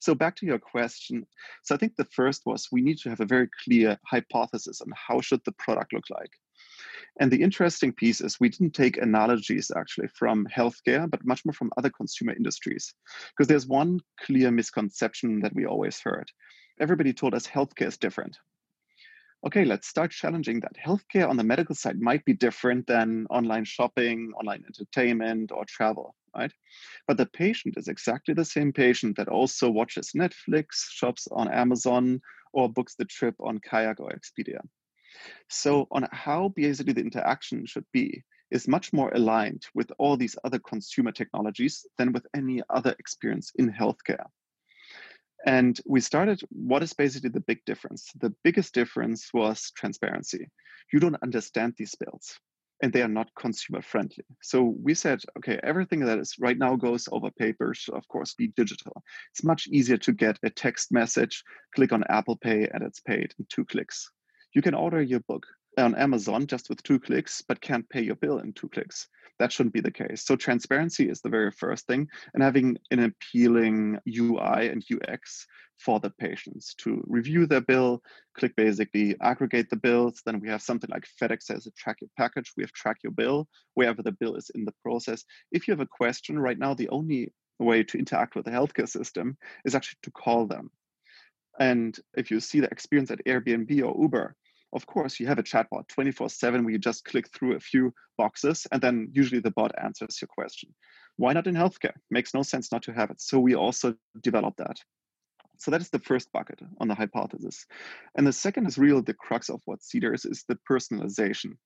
So 0.00 0.14
back 0.14 0.36
to 0.36 0.46
your 0.46 0.58
question. 0.58 1.26
So 1.62 1.74
I 1.74 1.78
think 1.78 1.96
the 1.96 2.04
first 2.04 2.42
was 2.44 2.68
we 2.70 2.82
need 2.82 2.98
to 2.98 3.08
have 3.08 3.20
a 3.20 3.26
very 3.26 3.48
clear 3.64 3.98
hypothesis 4.06 4.80
on 4.82 4.92
how 4.94 5.20
should 5.30 5.44
the 5.44 5.52
product 5.52 5.92
look 5.92 6.04
like. 6.10 6.32
And 7.20 7.30
the 7.30 7.42
interesting 7.42 7.92
piece 7.92 8.20
is 8.20 8.38
we 8.40 8.48
didn't 8.48 8.74
take 8.74 8.96
analogies 8.96 9.70
actually 9.76 10.08
from 10.08 10.46
healthcare, 10.46 11.08
but 11.08 11.24
much 11.24 11.44
more 11.44 11.52
from 11.52 11.70
other 11.76 11.90
consumer 11.90 12.32
industries. 12.32 12.94
Because 13.30 13.48
there's 13.48 13.66
one 13.66 14.00
clear 14.24 14.50
misconception 14.50 15.40
that 15.40 15.54
we 15.54 15.66
always 15.66 16.00
heard. 16.00 16.30
Everybody 16.80 17.12
told 17.12 17.34
us 17.34 17.46
healthcare 17.46 17.88
is 17.88 17.98
different. 17.98 18.38
Okay, 19.46 19.64
let's 19.64 19.88
start 19.88 20.10
challenging 20.10 20.60
that. 20.60 20.76
Healthcare 20.84 21.28
on 21.28 21.36
the 21.36 21.44
medical 21.44 21.74
side 21.74 22.00
might 22.00 22.24
be 22.24 22.34
different 22.34 22.86
than 22.86 23.26
online 23.30 23.64
shopping, 23.64 24.32
online 24.38 24.64
entertainment, 24.66 25.50
or 25.52 25.64
travel 25.64 26.14
right? 26.36 26.52
But 27.06 27.16
the 27.16 27.26
patient 27.26 27.76
is 27.76 27.88
exactly 27.88 28.34
the 28.34 28.44
same 28.44 28.72
patient 28.72 29.16
that 29.16 29.28
also 29.28 29.70
watches 29.70 30.12
Netflix, 30.16 30.88
shops 30.90 31.28
on 31.30 31.50
Amazon, 31.50 32.20
or 32.52 32.68
books 32.68 32.94
the 32.96 33.04
trip 33.04 33.34
on 33.40 33.58
Kayak 33.58 34.00
or 34.00 34.10
Expedia. 34.10 34.60
So, 35.48 35.86
on 35.90 36.08
how 36.12 36.48
basically 36.48 36.92
the 36.92 37.00
interaction 37.00 37.66
should 37.66 37.86
be 37.92 38.22
is 38.50 38.68
much 38.68 38.92
more 38.92 39.10
aligned 39.14 39.66
with 39.74 39.90
all 39.98 40.16
these 40.16 40.36
other 40.44 40.58
consumer 40.58 41.12
technologies 41.12 41.86
than 41.98 42.12
with 42.12 42.26
any 42.34 42.62
other 42.68 42.94
experience 42.98 43.52
in 43.56 43.72
healthcare. 43.72 44.26
And 45.46 45.80
we 45.86 46.00
started, 46.00 46.42
what 46.50 46.82
is 46.82 46.92
basically 46.92 47.30
the 47.30 47.40
big 47.40 47.64
difference? 47.64 48.10
The 48.20 48.34
biggest 48.44 48.74
difference 48.74 49.32
was 49.32 49.72
transparency. 49.76 50.48
You 50.92 51.00
don't 51.00 51.22
understand 51.22 51.74
these 51.76 51.94
bills 51.94 52.38
and 52.82 52.92
they 52.92 53.02
are 53.02 53.08
not 53.08 53.34
consumer 53.38 53.82
friendly. 53.82 54.24
So 54.42 54.74
we 54.82 54.94
said, 54.94 55.20
okay, 55.38 55.60
everything 55.62 56.00
that 56.00 56.18
is 56.18 56.34
right 56.38 56.56
now 56.56 56.76
goes 56.76 57.08
over 57.12 57.30
paper 57.30 57.74
should, 57.74 57.94
of 57.94 58.06
course, 58.08 58.34
be 58.34 58.48
digital. 58.48 59.02
It's 59.32 59.44
much 59.44 59.68
easier 59.68 59.98
to 59.98 60.12
get 60.12 60.38
a 60.42 60.50
text 60.50 60.90
message, 60.90 61.42
click 61.74 61.92
on 61.92 62.04
Apple 62.08 62.36
Pay, 62.36 62.68
and 62.72 62.82
it's 62.82 63.00
paid 63.00 63.34
in 63.38 63.46
two 63.48 63.64
clicks. 63.64 64.10
You 64.52 64.62
can 64.62 64.74
order 64.74 65.00
your 65.00 65.20
book 65.20 65.46
on 65.78 65.94
Amazon 65.94 66.46
just 66.46 66.68
with 66.68 66.82
two 66.82 66.98
clicks, 66.98 67.42
but 67.42 67.60
can't 67.60 67.88
pay 67.88 68.02
your 68.02 68.16
bill 68.16 68.38
in 68.38 68.52
two 68.52 68.68
clicks. 68.68 69.08
That 69.38 69.52
shouldn't 69.52 69.72
be 69.72 69.80
the 69.80 69.90
case. 69.90 70.24
So 70.24 70.36
transparency 70.36 71.08
is 71.08 71.20
the 71.20 71.30
very 71.30 71.50
first 71.50 71.86
thing, 71.86 72.08
and 72.34 72.42
having 72.42 72.76
an 72.90 73.00
appealing 73.00 73.98
UI 74.06 74.68
and 74.68 74.84
UX 74.92 75.46
for 75.78 75.98
the 75.98 76.10
patients 76.10 76.74
to 76.74 77.02
review 77.06 77.46
their 77.46 77.62
bill, 77.62 78.02
click 78.36 78.54
basically 78.54 79.16
aggregate 79.22 79.70
the 79.70 79.76
bills. 79.76 80.20
Then 80.26 80.40
we 80.40 80.48
have 80.48 80.60
something 80.60 80.90
like 80.90 81.06
FedEx 81.20 81.50
as 81.50 81.66
a 81.66 81.70
track 81.70 82.02
your 82.02 82.10
package. 82.18 82.52
We 82.56 82.62
have 82.62 82.72
track 82.72 82.98
your 83.02 83.12
bill 83.12 83.48
wherever 83.74 84.02
the 84.02 84.12
bill 84.12 84.34
is 84.34 84.50
in 84.54 84.66
the 84.66 84.74
process. 84.82 85.24
If 85.52 85.66
you 85.66 85.72
have 85.72 85.80
a 85.80 85.86
question 85.86 86.38
right 86.38 86.58
now, 86.58 86.74
the 86.74 86.90
only 86.90 87.32
way 87.58 87.82
to 87.84 87.98
interact 87.98 88.34
with 88.34 88.44
the 88.44 88.50
healthcare 88.50 88.88
system 88.88 89.38
is 89.64 89.74
actually 89.74 89.98
to 90.02 90.10
call 90.10 90.46
them. 90.46 90.70
And 91.58 91.98
if 92.16 92.30
you 92.30 92.40
see 92.40 92.60
the 92.60 92.70
experience 92.70 93.10
at 93.10 93.24
Airbnb 93.24 93.70
or 93.82 94.02
Uber, 94.02 94.36
of 94.72 94.86
course, 94.86 95.18
you 95.18 95.26
have 95.26 95.38
a 95.38 95.42
chatbot 95.42 95.88
24 95.88 96.28
7 96.30 96.64
where 96.64 96.72
you 96.72 96.78
just 96.78 97.04
click 97.04 97.28
through 97.32 97.56
a 97.56 97.60
few 97.60 97.92
boxes 98.16 98.66
and 98.72 98.80
then 98.80 99.10
usually 99.12 99.40
the 99.40 99.50
bot 99.50 99.72
answers 99.82 100.20
your 100.20 100.28
question. 100.28 100.74
Why 101.16 101.32
not 101.32 101.46
in 101.46 101.54
healthcare? 101.54 101.94
Makes 102.10 102.34
no 102.34 102.42
sense 102.42 102.70
not 102.72 102.82
to 102.84 102.92
have 102.92 103.10
it. 103.10 103.20
So 103.20 103.40
we 103.40 103.54
also 103.54 103.94
developed 104.22 104.58
that. 104.58 104.78
So 105.58 105.70
that 105.70 105.80
is 105.80 105.90
the 105.90 105.98
first 105.98 106.32
bucket 106.32 106.60
on 106.80 106.88
the 106.88 106.94
hypothesis. 106.94 107.66
And 108.16 108.26
the 108.26 108.32
second 108.32 108.66
is 108.66 108.78
really 108.78 109.02
the 109.02 109.14
crux 109.14 109.50
of 109.50 109.60
what 109.66 109.82
Cedar's 109.82 110.24
is 110.24 110.38
is 110.38 110.44
the 110.48 110.58
personalization. 110.70 111.56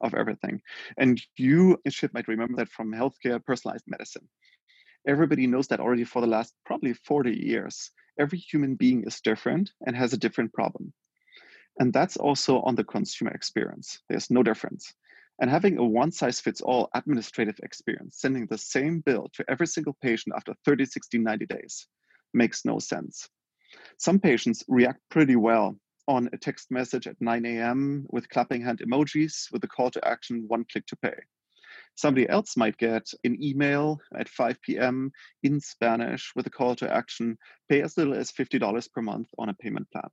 of 0.00 0.14
everything. 0.14 0.60
And 0.96 1.20
you, 1.36 1.78
Shiv, 1.88 2.12
might 2.14 2.28
remember 2.28 2.56
that 2.56 2.68
from 2.70 2.92
healthcare 2.92 3.44
personalized 3.44 3.84
medicine. 3.86 4.28
Everybody 5.06 5.46
knows 5.46 5.68
that 5.68 5.80
already 5.80 6.04
for 6.04 6.20
the 6.20 6.28
last 6.28 6.54
probably 6.66 6.94
40 6.94 7.32
years. 7.32 7.90
Every 8.18 8.38
human 8.38 8.74
being 8.74 9.04
is 9.04 9.20
different 9.20 9.72
and 9.86 9.96
has 9.96 10.12
a 10.12 10.18
different 10.18 10.52
problem. 10.52 10.92
And 11.78 11.92
that's 11.92 12.16
also 12.16 12.60
on 12.62 12.74
the 12.74 12.84
consumer 12.84 13.30
experience. 13.30 14.00
There's 14.08 14.30
no 14.30 14.42
difference. 14.42 14.92
And 15.40 15.48
having 15.48 15.78
a 15.78 15.84
one 15.84 16.10
size 16.10 16.40
fits 16.40 16.60
all 16.60 16.90
administrative 16.94 17.60
experience, 17.62 18.16
sending 18.20 18.46
the 18.46 18.58
same 18.58 19.00
bill 19.00 19.28
to 19.34 19.44
every 19.48 19.68
single 19.68 19.96
patient 20.02 20.34
after 20.36 20.54
30, 20.64 20.86
60, 20.86 21.18
90 21.18 21.46
days, 21.46 21.86
makes 22.34 22.64
no 22.64 22.80
sense. 22.80 23.28
Some 23.98 24.18
patients 24.18 24.64
react 24.66 25.00
pretty 25.10 25.36
well 25.36 25.78
on 26.08 26.28
a 26.32 26.38
text 26.38 26.70
message 26.70 27.06
at 27.06 27.20
9 27.20 27.44
a.m. 27.44 28.06
with 28.10 28.28
clapping 28.30 28.62
hand 28.62 28.80
emojis 28.80 29.52
with 29.52 29.62
a 29.62 29.68
call 29.68 29.90
to 29.90 30.08
action, 30.08 30.44
one 30.48 30.64
click 30.64 30.86
to 30.86 30.96
pay. 30.96 31.14
Somebody 31.98 32.28
else 32.28 32.56
might 32.56 32.78
get 32.78 33.10
an 33.24 33.42
email 33.42 33.98
at 34.16 34.28
5 34.28 34.62
p.m. 34.62 35.10
in 35.42 35.58
Spanish 35.58 36.30
with 36.36 36.46
a 36.46 36.50
call 36.50 36.76
to 36.76 36.88
action, 36.88 37.36
pay 37.68 37.82
as 37.82 37.96
little 37.96 38.14
as 38.14 38.30
$50 38.30 38.92
per 38.92 39.02
month 39.02 39.26
on 39.36 39.48
a 39.48 39.54
payment 39.54 39.90
plan. 39.90 40.08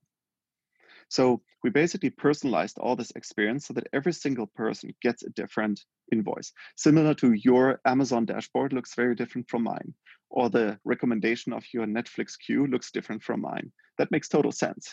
So 1.10 1.44
we 1.63 1.70
basically 1.70 2.10
personalized 2.10 2.80
all 2.80 2.96
this 2.96 3.12
experience 3.12 3.68
so 3.68 3.75
that 3.75 3.86
every 3.94 4.13
single 4.13 4.48
person 4.48 4.96
gets 5.04 5.22
a 5.22 5.30
different 5.30 5.80
invoice. 6.12 6.51
Similar 6.75 7.13
to 7.22 7.34
your 7.34 7.80
Amazon 7.86 8.25
dashboard 8.25 8.74
looks 8.74 8.96
very 8.96 9.13
different 9.13 9.48
from 9.48 9.62
mine, 9.62 9.94
or 10.32 10.50
the 10.50 10.80
recommendation 10.86 11.54
of 11.54 11.63
your 11.72 11.86
Netflix 11.86 12.32
queue 12.44 12.65
looks 12.65 12.89
different 12.89 13.22
from 13.22 13.42
mine. 13.42 13.72
That 14.00 14.10
makes 14.10 14.27
total 14.27 14.51
sense. 14.51 14.92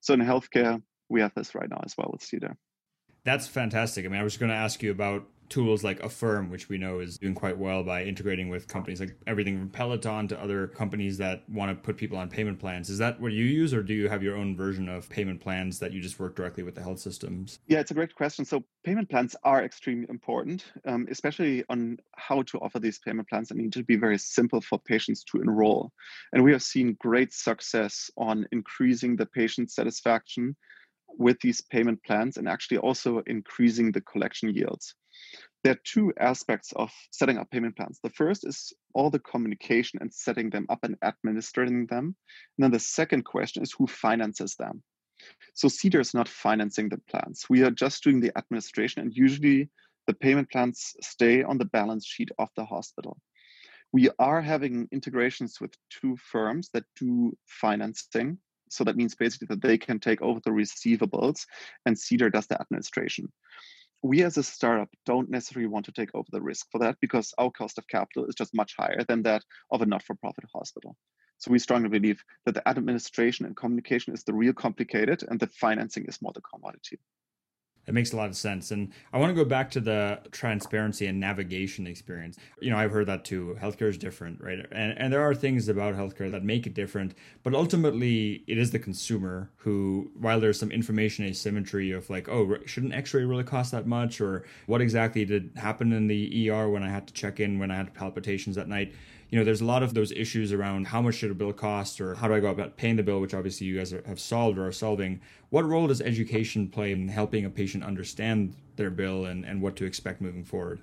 So 0.00 0.14
in 0.14 0.20
healthcare, 0.20 0.80
we 1.10 1.20
have 1.20 1.34
this 1.34 1.54
right 1.54 1.68
now 1.68 1.82
as 1.84 1.94
well 1.98 2.08
with 2.10 2.22
Cedar. 2.22 2.56
That's 3.26 3.46
fantastic. 3.46 4.06
I 4.06 4.08
mean, 4.08 4.22
I 4.22 4.24
was 4.24 4.38
going 4.38 4.48
to 4.48 4.56
ask 4.56 4.82
you 4.82 4.90
about 4.90 5.26
tools 5.50 5.84
like 5.84 6.00
Affirm, 6.02 6.48
which 6.48 6.68
we 6.68 6.78
know 6.78 7.00
is 7.00 7.18
doing 7.18 7.34
quite 7.34 7.58
well 7.58 7.82
by 7.82 8.04
integrating 8.04 8.48
with 8.48 8.68
companies 8.68 9.00
like 9.00 9.16
everything 9.26 9.58
from 9.58 9.68
Peloton 9.68 10.28
to 10.28 10.40
other 10.40 10.68
companies 10.68 11.18
that 11.18 11.42
want 11.50 11.70
to 11.70 11.74
put 11.74 11.96
people 11.96 12.16
on 12.16 12.30
payment 12.30 12.58
plans. 12.58 12.88
Is 12.88 12.98
that 12.98 13.20
what 13.20 13.32
you 13.32 13.44
use, 13.44 13.74
or 13.74 13.82
do 13.82 13.92
you 13.92 14.08
have 14.08 14.22
your 14.22 14.36
own 14.36 14.56
version 14.56 14.88
of 14.88 15.08
payment 15.10 15.40
plans 15.40 15.78
that 15.80 15.92
you 15.92 16.00
just 16.00 16.18
work 16.18 16.36
directly 16.36 16.62
with 16.62 16.76
the 16.76 16.82
health 16.82 17.00
systems? 17.00 17.58
Yeah, 17.66 17.80
it's 17.80 17.90
a 17.90 17.94
great 17.94 18.14
question. 18.14 18.44
So, 18.44 18.64
payment 18.84 19.10
plans 19.10 19.36
are 19.42 19.62
extremely 19.64 20.06
important, 20.08 20.64
um, 20.86 21.06
especially 21.10 21.64
on 21.68 21.98
how 22.16 22.42
to 22.42 22.58
offer 22.58 22.78
these 22.78 23.00
payment 23.00 23.28
plans. 23.28 23.50
I 23.50 23.56
need 23.56 23.72
to 23.72 23.82
be 23.82 23.96
very 23.96 24.18
simple 24.18 24.60
for 24.60 24.78
patients 24.78 25.24
to 25.24 25.40
enroll. 25.40 25.92
And 26.32 26.44
we 26.44 26.52
have 26.52 26.62
seen 26.62 26.96
great 27.00 27.32
success 27.32 28.10
on 28.16 28.46
increasing 28.52 29.16
the 29.16 29.26
patient 29.26 29.72
satisfaction 29.72 30.56
with 31.18 31.40
these 31.40 31.60
payment 31.60 32.00
plans 32.04 32.36
and 32.36 32.48
actually 32.48 32.78
also 32.78 33.20
increasing 33.26 33.90
the 33.90 34.00
collection 34.02 34.54
yields 34.54 34.94
there 35.62 35.74
are 35.74 35.80
two 35.84 36.12
aspects 36.18 36.72
of 36.76 36.90
setting 37.10 37.38
up 37.38 37.50
payment 37.50 37.76
plans. 37.76 37.98
The 38.02 38.10
first 38.10 38.46
is 38.46 38.72
all 38.94 39.10
the 39.10 39.18
communication 39.18 39.98
and 40.00 40.12
setting 40.12 40.48
them 40.50 40.66
up 40.70 40.80
and 40.82 40.96
administering 41.02 41.86
them. 41.86 42.16
And 42.56 42.64
then 42.64 42.70
the 42.70 42.80
second 42.80 43.24
question 43.24 43.62
is 43.62 43.72
who 43.72 43.86
finances 43.86 44.56
them. 44.56 44.82
So 45.54 45.68
Cedar 45.68 46.00
is 46.00 46.14
not 46.14 46.28
financing 46.28 46.88
the 46.88 46.98
plans. 47.10 47.44
We 47.50 47.62
are 47.62 47.70
just 47.70 48.02
doing 48.02 48.20
the 48.20 48.32
administration, 48.38 49.02
and 49.02 49.14
usually 49.14 49.68
the 50.06 50.14
payment 50.14 50.50
plans 50.50 50.94
stay 51.02 51.42
on 51.42 51.58
the 51.58 51.66
balance 51.66 52.06
sheet 52.06 52.30
of 52.38 52.48
the 52.56 52.64
hospital. 52.64 53.18
We 53.92 54.08
are 54.18 54.40
having 54.40 54.88
integrations 54.92 55.60
with 55.60 55.74
two 55.90 56.16
firms 56.16 56.70
that 56.72 56.84
do 56.98 57.36
financing. 57.46 58.38
So 58.70 58.84
that 58.84 58.96
means 58.96 59.14
basically 59.14 59.48
that 59.50 59.62
they 59.62 59.76
can 59.76 59.98
take 59.98 60.22
over 60.22 60.40
the 60.44 60.52
receivables 60.52 61.44
and 61.86 61.98
Cedar 61.98 62.30
does 62.30 62.46
the 62.46 62.60
administration 62.60 63.26
we 64.02 64.22
as 64.22 64.36
a 64.38 64.42
startup 64.42 64.88
don't 65.04 65.30
necessarily 65.30 65.68
want 65.68 65.84
to 65.86 65.92
take 65.92 66.10
over 66.14 66.28
the 66.30 66.40
risk 66.40 66.66
for 66.72 66.78
that 66.78 66.96
because 67.00 67.34
our 67.38 67.50
cost 67.50 67.78
of 67.78 67.86
capital 67.88 68.26
is 68.26 68.34
just 68.34 68.54
much 68.54 68.74
higher 68.78 69.04
than 69.06 69.22
that 69.22 69.42
of 69.70 69.82
a 69.82 69.86
not-for-profit 69.86 70.44
hospital. 70.54 70.96
So 71.38 71.50
we 71.50 71.58
strongly 71.58 71.88
believe 71.88 72.22
that 72.44 72.54
the 72.54 72.68
administration 72.68 73.46
and 73.46 73.56
communication 73.56 74.12
is 74.12 74.24
the 74.24 74.34
real 74.34 74.52
complicated 74.52 75.24
and 75.28 75.40
the 75.40 75.46
financing 75.48 76.04
is 76.06 76.20
more 76.20 76.32
the 76.34 76.42
commodity. 76.42 76.98
It 77.90 77.94
makes 77.94 78.12
a 78.12 78.16
lot 78.16 78.28
of 78.28 78.36
sense. 78.36 78.70
And 78.70 78.92
I 79.12 79.18
want 79.18 79.30
to 79.30 79.34
go 79.34 79.44
back 79.44 79.68
to 79.72 79.80
the 79.80 80.20
transparency 80.30 81.06
and 81.06 81.18
navigation 81.18 81.88
experience. 81.88 82.38
You 82.60 82.70
know, 82.70 82.78
I've 82.78 82.92
heard 82.92 83.06
that 83.06 83.24
too. 83.24 83.58
Healthcare 83.60 83.88
is 83.88 83.98
different, 83.98 84.40
right? 84.40 84.64
And, 84.70 84.96
and 84.96 85.12
there 85.12 85.22
are 85.22 85.34
things 85.34 85.68
about 85.68 85.96
healthcare 85.96 86.30
that 86.30 86.44
make 86.44 86.68
it 86.68 86.74
different. 86.74 87.16
But 87.42 87.52
ultimately, 87.52 88.44
it 88.46 88.58
is 88.58 88.70
the 88.70 88.78
consumer 88.78 89.50
who, 89.56 90.12
while 90.14 90.38
there's 90.38 90.56
some 90.56 90.70
information 90.70 91.24
asymmetry 91.24 91.90
of 91.90 92.08
like, 92.08 92.28
oh, 92.28 92.58
shouldn't 92.64 92.94
x 92.94 93.12
ray 93.12 93.24
really 93.24 93.42
cost 93.42 93.72
that 93.72 93.88
much? 93.88 94.20
Or 94.20 94.44
what 94.66 94.80
exactly 94.80 95.24
did 95.24 95.50
happen 95.56 95.92
in 95.92 96.06
the 96.06 96.48
ER 96.48 96.68
when 96.68 96.84
I 96.84 96.90
had 96.90 97.08
to 97.08 97.12
check 97.12 97.40
in, 97.40 97.58
when 97.58 97.72
I 97.72 97.76
had 97.76 97.92
palpitations 97.92 98.56
at 98.56 98.68
night? 98.68 98.94
You 99.30 99.38
know, 99.38 99.44
there's 99.44 99.60
a 99.60 99.64
lot 99.64 99.82
of 99.82 99.94
those 99.94 100.10
issues 100.10 100.52
around 100.52 100.88
how 100.88 101.00
much 101.00 101.14
should 101.14 101.30
a 101.30 101.34
bill 101.34 101.52
cost 101.52 102.00
or 102.00 102.16
how 102.16 102.26
do 102.26 102.34
I 102.34 102.40
go 102.40 102.48
about 102.50 102.76
paying 102.76 102.96
the 102.96 103.04
bill, 103.04 103.20
which 103.20 103.32
obviously 103.32 103.68
you 103.68 103.78
guys 103.78 103.92
are, 103.92 104.02
have 104.06 104.18
solved 104.18 104.58
or 104.58 104.66
are 104.66 104.72
solving. 104.72 105.20
What 105.50 105.64
role 105.64 105.86
does 105.86 106.00
education 106.00 106.68
play 106.68 106.90
in 106.90 107.08
helping 107.08 107.44
a 107.44 107.50
patient 107.50 107.84
understand 107.84 108.56
their 108.74 108.90
bill 108.90 109.26
and, 109.26 109.44
and 109.44 109.62
what 109.62 109.76
to 109.76 109.84
expect 109.84 110.20
moving 110.20 110.44
forward? 110.44 110.80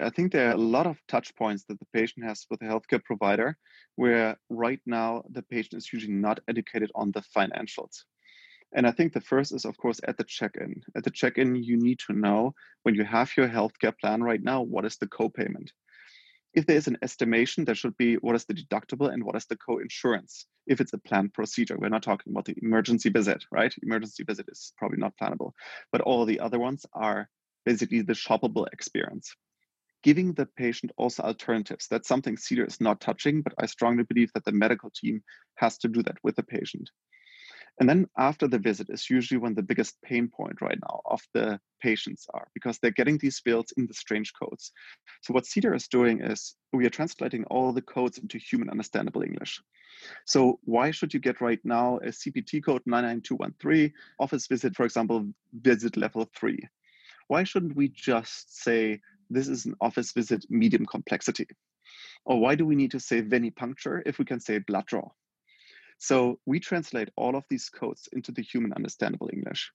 I 0.00 0.10
think 0.10 0.32
there 0.32 0.48
are 0.48 0.54
a 0.54 0.56
lot 0.56 0.86
of 0.86 0.98
touch 1.08 1.34
points 1.36 1.64
that 1.64 1.78
the 1.78 1.86
patient 1.92 2.26
has 2.26 2.46
with 2.50 2.60
the 2.60 2.66
healthcare 2.66 3.04
provider, 3.04 3.56
where 3.96 4.36
right 4.48 4.80
now 4.86 5.22
the 5.30 5.42
patient 5.42 5.74
is 5.74 5.92
usually 5.92 6.14
not 6.14 6.40
educated 6.48 6.90
on 6.94 7.12
the 7.12 7.22
financials. 7.36 8.04
And 8.74 8.88
I 8.88 8.90
think 8.90 9.12
the 9.12 9.20
first 9.20 9.54
is, 9.54 9.64
of 9.64 9.76
course, 9.76 10.00
at 10.08 10.16
the 10.16 10.24
check 10.24 10.56
in. 10.60 10.82
At 10.96 11.04
the 11.04 11.10
check 11.10 11.38
in, 11.38 11.54
you 11.54 11.76
need 11.76 12.00
to 12.06 12.12
know 12.12 12.54
when 12.82 12.96
you 12.96 13.04
have 13.04 13.30
your 13.36 13.48
healthcare 13.48 13.96
plan 14.00 14.22
right 14.22 14.42
now, 14.42 14.62
what 14.62 14.84
is 14.84 14.96
the 14.96 15.06
co 15.06 15.28
payment? 15.28 15.70
If 16.54 16.66
there 16.66 16.76
is 16.76 16.86
an 16.86 16.98
estimation, 17.02 17.64
there 17.64 17.74
should 17.74 17.96
be 17.96 18.14
what 18.16 18.36
is 18.36 18.44
the 18.44 18.54
deductible 18.54 19.12
and 19.12 19.24
what 19.24 19.36
is 19.36 19.46
the 19.46 19.56
co-insurance. 19.56 20.46
If 20.66 20.80
it's 20.80 20.92
a 20.92 20.98
planned 20.98 21.34
procedure, 21.34 21.76
we're 21.78 21.88
not 21.88 22.02
talking 22.02 22.32
about 22.32 22.44
the 22.44 22.56
emergency 22.62 23.10
visit, 23.10 23.44
right? 23.50 23.74
Emergency 23.82 24.24
visit 24.24 24.46
is 24.48 24.72
probably 24.78 24.98
not 24.98 25.14
plannable, 25.20 25.52
but 25.90 26.00
all 26.00 26.24
the 26.24 26.40
other 26.40 26.58
ones 26.58 26.86
are 26.94 27.28
basically 27.66 28.02
the 28.02 28.12
shoppable 28.12 28.66
experience. 28.72 29.34
Giving 30.02 30.34
the 30.34 30.46
patient 30.46 30.92
also 30.96 31.22
alternatives. 31.22 31.88
That's 31.90 32.08
something 32.08 32.36
Cedar 32.36 32.66
is 32.66 32.80
not 32.80 33.00
touching, 33.00 33.42
but 33.42 33.54
I 33.58 33.66
strongly 33.66 34.04
believe 34.04 34.32
that 34.34 34.44
the 34.44 34.52
medical 34.52 34.90
team 34.94 35.22
has 35.56 35.78
to 35.78 35.88
do 35.88 36.02
that 36.02 36.18
with 36.22 36.36
the 36.36 36.42
patient. 36.42 36.90
And 37.80 37.88
then 37.88 38.06
after 38.16 38.46
the 38.46 38.58
visit 38.58 38.88
is 38.88 39.10
usually 39.10 39.38
when 39.38 39.54
the 39.54 39.62
biggest 39.62 40.00
pain 40.02 40.28
point 40.28 40.60
right 40.60 40.78
now 40.80 41.00
of 41.06 41.20
the 41.32 41.58
patients 41.82 42.26
are 42.32 42.46
because 42.54 42.78
they're 42.78 42.92
getting 42.92 43.18
these 43.18 43.40
bills 43.40 43.72
in 43.76 43.86
the 43.86 43.94
strange 43.94 44.32
codes. 44.40 44.70
So 45.22 45.34
what 45.34 45.46
Cedar 45.46 45.74
is 45.74 45.88
doing 45.88 46.20
is 46.20 46.54
we 46.72 46.86
are 46.86 46.90
translating 46.90 47.44
all 47.46 47.72
the 47.72 47.82
codes 47.82 48.18
into 48.18 48.38
human 48.38 48.70
understandable 48.70 49.22
English. 49.22 49.60
So 50.24 50.60
why 50.62 50.92
should 50.92 51.12
you 51.12 51.20
get 51.20 51.40
right 51.40 51.58
now 51.64 51.98
a 51.98 52.08
CPT 52.08 52.64
code 52.64 52.82
99213 52.86 53.92
office 54.20 54.46
visit, 54.46 54.76
for 54.76 54.84
example, 54.84 55.26
visit 55.52 55.96
level 55.96 56.28
three? 56.36 56.60
Why 57.26 57.42
shouldn't 57.42 57.76
we 57.76 57.88
just 57.88 58.62
say 58.62 59.00
this 59.30 59.48
is 59.48 59.66
an 59.66 59.74
office 59.80 60.12
visit 60.12 60.44
medium 60.48 60.86
complexity? 60.86 61.48
Or 62.24 62.40
why 62.40 62.54
do 62.54 62.64
we 62.64 62.76
need 62.76 62.92
to 62.92 63.00
say 63.00 63.22
venipuncture 63.22 64.02
if 64.06 64.18
we 64.18 64.24
can 64.24 64.40
say 64.40 64.58
blood 64.58 64.86
draw? 64.86 65.08
So 65.98 66.38
we 66.46 66.60
translate 66.60 67.10
all 67.16 67.36
of 67.36 67.44
these 67.48 67.68
codes 67.68 68.08
into 68.12 68.32
the 68.32 68.42
human 68.42 68.72
understandable 68.72 69.30
English. 69.32 69.72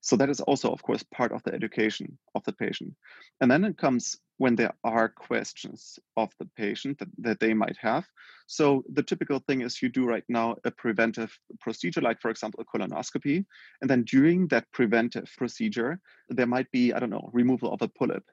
So 0.00 0.16
that 0.16 0.30
is 0.30 0.40
also, 0.40 0.70
of 0.70 0.82
course, 0.82 1.02
part 1.02 1.32
of 1.32 1.42
the 1.42 1.52
education 1.52 2.18
of 2.34 2.44
the 2.44 2.52
patient. 2.52 2.94
And 3.40 3.50
then 3.50 3.64
it 3.64 3.76
comes 3.76 4.16
when 4.36 4.54
there 4.54 4.72
are 4.84 5.08
questions 5.08 5.98
of 6.16 6.30
the 6.38 6.48
patient 6.56 6.98
that, 7.00 7.08
that 7.18 7.40
they 7.40 7.52
might 7.52 7.76
have. 7.78 8.06
So 8.46 8.84
the 8.92 9.02
typical 9.02 9.40
thing 9.40 9.62
is 9.62 9.82
you 9.82 9.88
do 9.88 10.06
right 10.06 10.22
now 10.28 10.54
a 10.64 10.70
preventive 10.70 11.36
procedure, 11.60 12.00
like 12.00 12.20
for 12.20 12.30
example, 12.30 12.60
a 12.60 12.78
colonoscopy. 12.78 13.44
And 13.80 13.90
then 13.90 14.04
during 14.04 14.46
that 14.48 14.70
preventive 14.72 15.28
procedure, 15.36 16.00
there 16.28 16.46
might 16.46 16.70
be, 16.70 16.92
I 16.92 17.00
don't 17.00 17.10
know, 17.10 17.30
removal 17.32 17.72
of 17.72 17.82
a 17.82 17.88
polyp. 17.88 18.24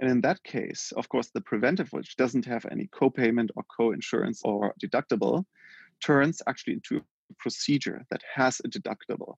And 0.00 0.10
in 0.10 0.20
that 0.22 0.42
case, 0.42 0.92
of 0.96 1.08
course, 1.08 1.30
the 1.32 1.40
preventive, 1.40 1.90
which 1.92 2.16
doesn't 2.16 2.44
have 2.44 2.66
any 2.70 2.88
co-payment 2.92 3.52
or 3.56 3.64
co-insurance 3.74 4.42
or 4.44 4.74
deductible, 4.82 5.44
turns 6.04 6.42
actually 6.46 6.74
into 6.74 6.98
a 6.98 7.34
procedure 7.38 8.04
that 8.10 8.22
has 8.34 8.60
a 8.64 8.68
deductible. 8.68 9.34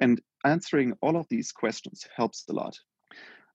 And 0.00 0.20
answering 0.44 0.94
all 1.02 1.16
of 1.16 1.26
these 1.28 1.52
questions 1.52 2.06
helps 2.16 2.44
a 2.48 2.52
lot. 2.52 2.78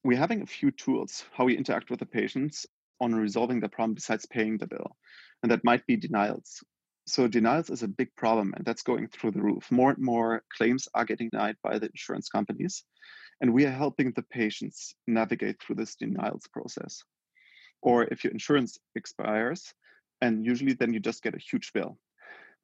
We're 0.04 0.18
having 0.18 0.42
a 0.42 0.46
few 0.46 0.72
tools 0.72 1.26
how 1.34 1.46
we 1.46 1.58
interact 1.58 1.90
with 1.90 2.00
the 2.00 2.06
patients 2.06 2.66
on 3.00 3.14
resolving 3.14 3.60
the 3.60 3.70
problem 3.70 3.94
besides 3.94 4.26
paying 4.26 4.58
the 4.58 4.68
bill. 4.68 4.96
And 5.44 5.52
that 5.52 5.64
might 5.64 5.86
be 5.86 5.98
denials. 5.98 6.64
So 7.08 7.28
denials 7.28 7.70
is 7.70 7.84
a 7.84 7.88
big 7.88 8.14
problem 8.16 8.54
and 8.56 8.66
that's 8.66 8.84
going 8.84 9.08
through 9.08 9.32
the 9.32 9.42
roof. 9.42 9.72
More 9.72 9.92
and 9.92 10.04
more 10.04 10.44
claims 10.56 10.88
are 10.94 11.06
getting 11.06 11.30
denied 11.30 11.56
by 11.64 11.80
the 11.80 11.88
insurance 11.88 12.30
companies. 12.30 12.84
And 13.42 13.54
we 13.54 13.66
are 13.66 13.72
helping 13.72 14.12
the 14.12 14.24
patients 14.24 14.96
navigate 15.06 15.62
through 15.62 15.76
this 15.76 15.96
denials 15.96 16.48
process. 16.52 17.04
Or 17.82 18.04
if 18.06 18.24
your 18.24 18.34
insurance 18.34 18.78
expires, 18.96 19.74
and 20.22 20.46
usually 20.46 20.74
then 20.74 20.94
you 20.94 21.00
just 21.00 21.24
get 21.24 21.36
a 21.36 21.40
huge 21.40 21.72
bill. 21.74 21.98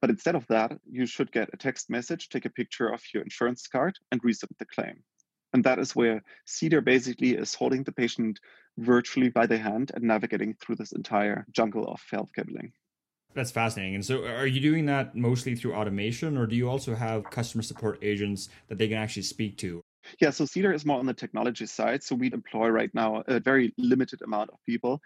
But 0.03 0.10
instead 0.10 0.36
of 0.36 0.45
that, 0.48 0.77
you 0.91 1.05
should 1.05 1.31
get 1.31 1.50
a 1.53 1.55
text 1.55 1.89
message, 1.89 2.27
take 2.27 2.43
a 2.43 2.50
picture 2.50 2.89
of 2.89 3.01
your 3.13 3.24
insurance 3.24 3.67
card, 3.67 3.98
and 4.12 4.22
resubmit 4.22 4.57
the 4.60 4.65
claim. 4.65 5.01
And 5.53 5.63
that 5.63 5.79
is 5.79 5.95
where 5.95 6.22
Cedar 6.43 6.81
basically 6.81 7.36
is 7.36 7.55
holding 7.55 7.83
the 7.83 7.93
patient 7.93 8.41
virtually 8.77 9.29
by 9.29 9.45
the 9.45 9.57
hand 9.57 9.91
and 9.95 10.03
navigating 10.03 10.55
through 10.55 10.75
this 10.75 10.91
entire 10.91 11.45
jungle 11.53 11.88
of 11.88 12.01
healthcare 12.12 12.45
billing. 12.45 12.74
That's 13.33 13.51
fascinating. 13.51 13.95
And 13.95 14.05
so, 14.05 14.25
are 14.25 14.45
you 14.45 14.60
doing 14.60 14.88
that 14.88 15.15
mostly 15.15 15.55
through 15.55 15.74
automation, 15.74 16.38
or 16.38 16.48
do 16.48 16.57
you 16.57 16.69
also 16.69 16.95
have 16.95 17.24
customer 17.29 17.63
support 17.63 17.98
agents 18.01 18.50
that 18.67 18.77
they 18.77 18.89
can 18.89 18.98
actually 18.98 19.24
speak 19.24 19.57
to? 19.60 19.79
Yeah, 20.19 20.31
so 20.31 20.43
Cedar 20.43 20.74
is 20.74 20.86
more 20.86 21.00
on 21.00 21.05
the 21.05 21.13
technology 21.13 21.65
side. 21.65 22.03
So, 22.03 22.13
we 22.13 22.29
employ 22.33 22.67
right 22.67 22.93
now 22.93 23.24
a 23.27 23.39
very 23.39 23.74
limited 23.77 24.22
amount 24.22 24.50
of 24.50 24.57
people. 24.65 25.01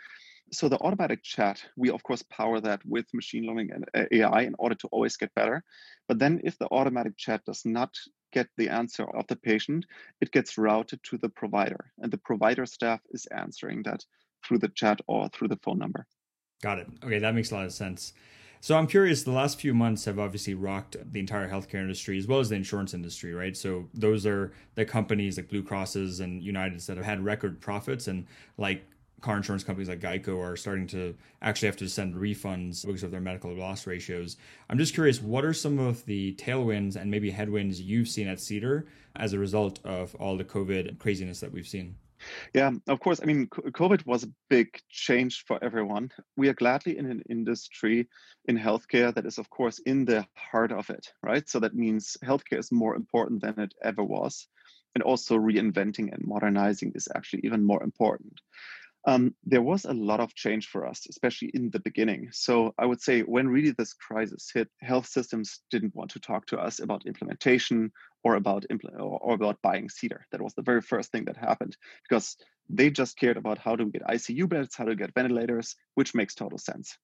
So, 0.51 0.69
the 0.69 0.79
automatic 0.79 1.23
chat, 1.23 1.63
we 1.75 1.89
of 1.89 2.03
course 2.03 2.23
power 2.23 2.59
that 2.61 2.81
with 2.85 3.05
machine 3.13 3.45
learning 3.45 3.71
and 3.73 3.85
uh, 3.93 4.05
AI 4.11 4.41
in 4.43 4.55
order 4.59 4.75
to 4.75 4.87
always 4.91 5.17
get 5.17 5.35
better. 5.35 5.63
But 6.07 6.19
then, 6.19 6.41
if 6.43 6.57
the 6.57 6.67
automatic 6.71 7.17
chat 7.17 7.43
does 7.45 7.63
not 7.65 7.93
get 8.31 8.47
the 8.57 8.69
answer 8.69 9.03
of 9.03 9.27
the 9.27 9.35
patient, 9.35 9.85
it 10.21 10.31
gets 10.31 10.57
routed 10.57 11.01
to 11.03 11.17
the 11.17 11.29
provider, 11.29 11.91
and 11.99 12.11
the 12.11 12.17
provider 12.17 12.65
staff 12.65 13.01
is 13.11 13.25
answering 13.27 13.83
that 13.83 14.03
through 14.45 14.59
the 14.59 14.69
chat 14.69 14.99
or 15.07 15.29
through 15.29 15.49
the 15.49 15.59
phone 15.63 15.79
number. 15.79 16.05
Got 16.61 16.79
it. 16.79 16.87
Okay, 17.03 17.19
that 17.19 17.35
makes 17.35 17.51
a 17.51 17.55
lot 17.55 17.65
of 17.65 17.73
sense. 17.73 18.13
So 18.59 18.75
I'm 18.75 18.87
curious, 18.87 19.23
the 19.23 19.31
last 19.31 19.61
few 19.61 19.73
months 19.73 20.05
have 20.05 20.17
obviously 20.17 20.55
rocked 20.55 20.97
the 21.11 21.19
entire 21.19 21.47
healthcare 21.47 21.81
industry 21.81 22.17
as 22.17 22.27
well 22.27 22.39
as 22.39 22.49
the 22.49 22.55
insurance 22.55 22.93
industry, 22.93 23.33
right? 23.33 23.55
So 23.55 23.87
those 23.93 24.25
are 24.25 24.51
the 24.73 24.83
companies 24.83 25.37
like 25.37 25.47
Blue 25.47 25.61
Crosses 25.61 26.19
and 26.19 26.41
Uniteds 26.41 26.87
that 26.87 26.97
have 26.97 27.05
had 27.05 27.23
record 27.23 27.61
profits 27.61 28.07
and 28.07 28.25
like 28.57 28.83
car 29.21 29.37
insurance 29.37 29.63
companies 29.63 29.89
like 29.89 29.99
Geico 29.99 30.39
are 30.43 30.55
starting 30.55 30.87
to 30.87 31.15
actually 31.41 31.67
have 31.67 31.77
to 31.77 31.89
send 31.89 32.15
refunds 32.15 32.85
because 32.85 33.03
of 33.03 33.11
their 33.11 33.21
medical 33.21 33.53
loss 33.53 33.87
ratios. 33.87 34.37
I'm 34.69 34.77
just 34.77 34.93
curious, 34.93 35.21
what 35.21 35.43
are 35.43 35.53
some 35.53 35.79
of 35.79 36.05
the 36.05 36.35
tailwinds 36.35 36.95
and 36.95 37.09
maybe 37.09 37.31
headwinds 37.31 37.81
you've 37.81 38.09
seen 38.09 38.27
at 38.27 38.39
Cedar 38.39 38.85
as 39.15 39.33
a 39.33 39.39
result 39.39 39.79
of 39.83 40.13
all 40.15 40.37
the 40.37 40.43
COVID 40.43 40.99
craziness 40.99 41.39
that 41.39 41.51
we've 41.51 41.67
seen? 41.67 41.95
Yeah, 42.53 42.71
of 42.87 42.99
course. 42.99 43.19
I 43.21 43.25
mean, 43.25 43.47
COVID 43.47 44.05
was 44.05 44.23
a 44.23 44.31
big 44.49 44.79
change 44.89 45.45
for 45.45 45.63
everyone. 45.63 46.11
We 46.35 46.49
are 46.49 46.53
gladly 46.53 46.97
in 46.97 47.09
an 47.09 47.21
industry 47.29 48.07
in 48.45 48.57
healthcare 48.57 49.13
that 49.13 49.25
is, 49.25 49.37
of 49.37 49.49
course, 49.49 49.79
in 49.79 50.05
the 50.05 50.25
heart 50.35 50.71
of 50.71 50.89
it, 50.89 51.11
right? 51.21 51.47
So 51.47 51.59
that 51.59 51.75
means 51.75 52.17
healthcare 52.23 52.57
is 52.57 52.71
more 52.71 52.95
important 52.95 53.41
than 53.41 53.59
it 53.59 53.73
ever 53.83 54.03
was. 54.03 54.47
And 54.95 55.03
also 55.03 55.37
reinventing 55.37 56.11
and 56.11 56.25
modernizing 56.25 56.93
is 56.95 57.07
actually 57.15 57.41
even 57.43 57.63
more 57.63 57.83
important. 57.83 58.41
Um, 59.07 59.33
there 59.45 59.61
was 59.61 59.85
a 59.85 59.93
lot 59.93 60.19
of 60.19 60.35
change 60.35 60.67
for 60.67 60.85
us, 60.85 61.07
especially 61.09 61.49
in 61.53 61.69
the 61.69 61.79
beginning. 61.79 62.27
So 62.33 62.73
I 62.77 62.85
would 62.85 63.01
say 63.01 63.21
when 63.21 63.47
really 63.47 63.71
this 63.71 63.93
crisis 63.93 64.51
hit, 64.53 64.67
health 64.81 65.07
systems 65.07 65.61
didn't 65.71 65.95
want 65.95 66.11
to 66.11 66.19
talk 66.19 66.45
to 66.47 66.57
us 66.57 66.81
about 66.81 67.05
implementation 67.05 67.93
or 68.25 68.35
about 68.35 68.65
impl- 68.69 68.99
or 68.99 69.33
about 69.33 69.61
buying 69.61 69.87
Cedar. 69.87 70.25
That 70.31 70.41
was 70.41 70.53
the 70.55 70.61
very 70.61 70.81
first 70.81 71.09
thing 71.13 71.23
that 71.25 71.37
happened 71.37 71.77
because 72.07 72.35
they 72.69 72.89
just 72.89 73.17
cared 73.17 73.37
about 73.37 73.59
how 73.59 73.77
to 73.77 73.85
get 73.85 74.03
ICU 74.03 74.49
beds, 74.49 74.75
how 74.75 74.83
to 74.83 74.95
get 74.95 75.13
ventilators, 75.15 75.77
which 75.95 76.13
makes 76.13 76.35
total 76.35 76.57
sense. 76.57 76.97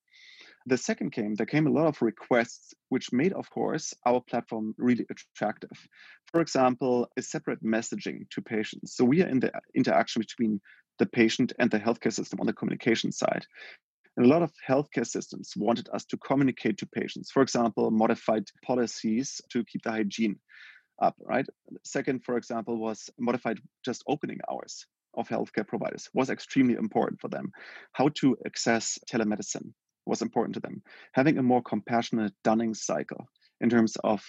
The 0.65 0.77
second 0.77 1.11
came, 1.11 1.35
there 1.35 1.45
came 1.45 1.67
a 1.67 1.71
lot 1.71 1.87
of 1.87 2.01
requests, 2.01 2.73
which 2.89 3.11
made, 3.11 3.33
of 3.33 3.49
course, 3.49 3.93
our 4.05 4.21
platform 4.21 4.73
really 4.77 5.05
attractive. 5.09 5.77
For 6.31 6.39
example, 6.41 7.07
a 7.17 7.21
separate 7.21 7.63
messaging 7.63 8.29
to 8.29 8.41
patients. 8.41 8.95
So 8.95 9.03
we 9.03 9.21
are 9.23 9.27
in 9.27 9.39
the 9.39 9.51
interaction 9.75 10.21
between 10.21 10.61
the 10.99 11.05
patient 11.05 11.53
and 11.59 11.71
the 11.71 11.79
healthcare 11.79 12.13
system 12.13 12.39
on 12.39 12.45
the 12.45 12.53
communication 12.53 13.11
side. 13.11 13.45
And 14.15 14.25
a 14.25 14.29
lot 14.29 14.43
of 14.43 14.51
healthcare 14.67 15.07
systems 15.07 15.53
wanted 15.55 15.89
us 15.91 16.05
to 16.05 16.17
communicate 16.17 16.77
to 16.79 16.85
patients, 16.85 17.31
for 17.31 17.41
example, 17.41 17.89
modified 17.89 18.43
policies 18.63 19.41
to 19.49 19.63
keep 19.65 19.81
the 19.83 19.91
hygiene 19.91 20.39
up, 21.01 21.15
right? 21.19 21.45
Second, 21.83 22.23
for 22.23 22.37
example, 22.37 22.77
was 22.77 23.09
modified 23.19 23.59
just 23.83 24.03
opening 24.07 24.39
hours 24.51 24.85
of 25.15 25.27
healthcare 25.27 25.67
providers 25.67 26.09
was 26.13 26.29
extremely 26.29 26.75
important 26.75 27.19
for 27.21 27.27
them. 27.27 27.51
How 27.93 28.09
to 28.15 28.37
access 28.45 28.97
telemedicine 29.11 29.73
was 30.05 30.21
important 30.21 30.55
to 30.55 30.59
them. 30.59 30.81
Having 31.13 31.37
a 31.37 31.43
more 31.43 31.61
compassionate 31.61 32.33
dunning 32.43 32.73
cycle 32.73 33.27
in 33.61 33.69
terms 33.69 33.95
of 34.03 34.23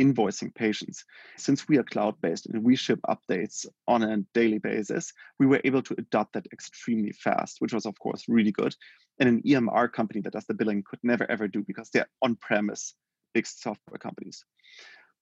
invoicing 0.00 0.54
patients. 0.54 1.04
Since 1.36 1.68
we 1.68 1.78
are 1.78 1.84
cloud 1.84 2.20
based 2.20 2.46
and 2.46 2.62
we 2.62 2.76
ship 2.76 3.00
updates 3.08 3.66
on 3.86 4.02
a 4.02 4.18
daily 4.34 4.58
basis, 4.58 5.12
we 5.38 5.46
were 5.46 5.60
able 5.64 5.82
to 5.82 5.94
adopt 5.98 6.34
that 6.34 6.46
extremely 6.52 7.12
fast, 7.12 7.56
which 7.60 7.72
was, 7.72 7.86
of 7.86 7.98
course, 7.98 8.24
really 8.28 8.52
good. 8.52 8.74
And 9.18 9.28
an 9.28 9.42
EMR 9.42 9.92
company 9.92 10.20
that 10.22 10.32
does 10.32 10.46
the 10.46 10.54
billing 10.54 10.84
could 10.88 11.00
never 11.02 11.28
ever 11.30 11.48
do 11.48 11.62
because 11.66 11.90
they're 11.90 12.08
on 12.22 12.36
premise 12.36 12.94
big 13.34 13.46
software 13.46 13.98
companies 13.98 14.44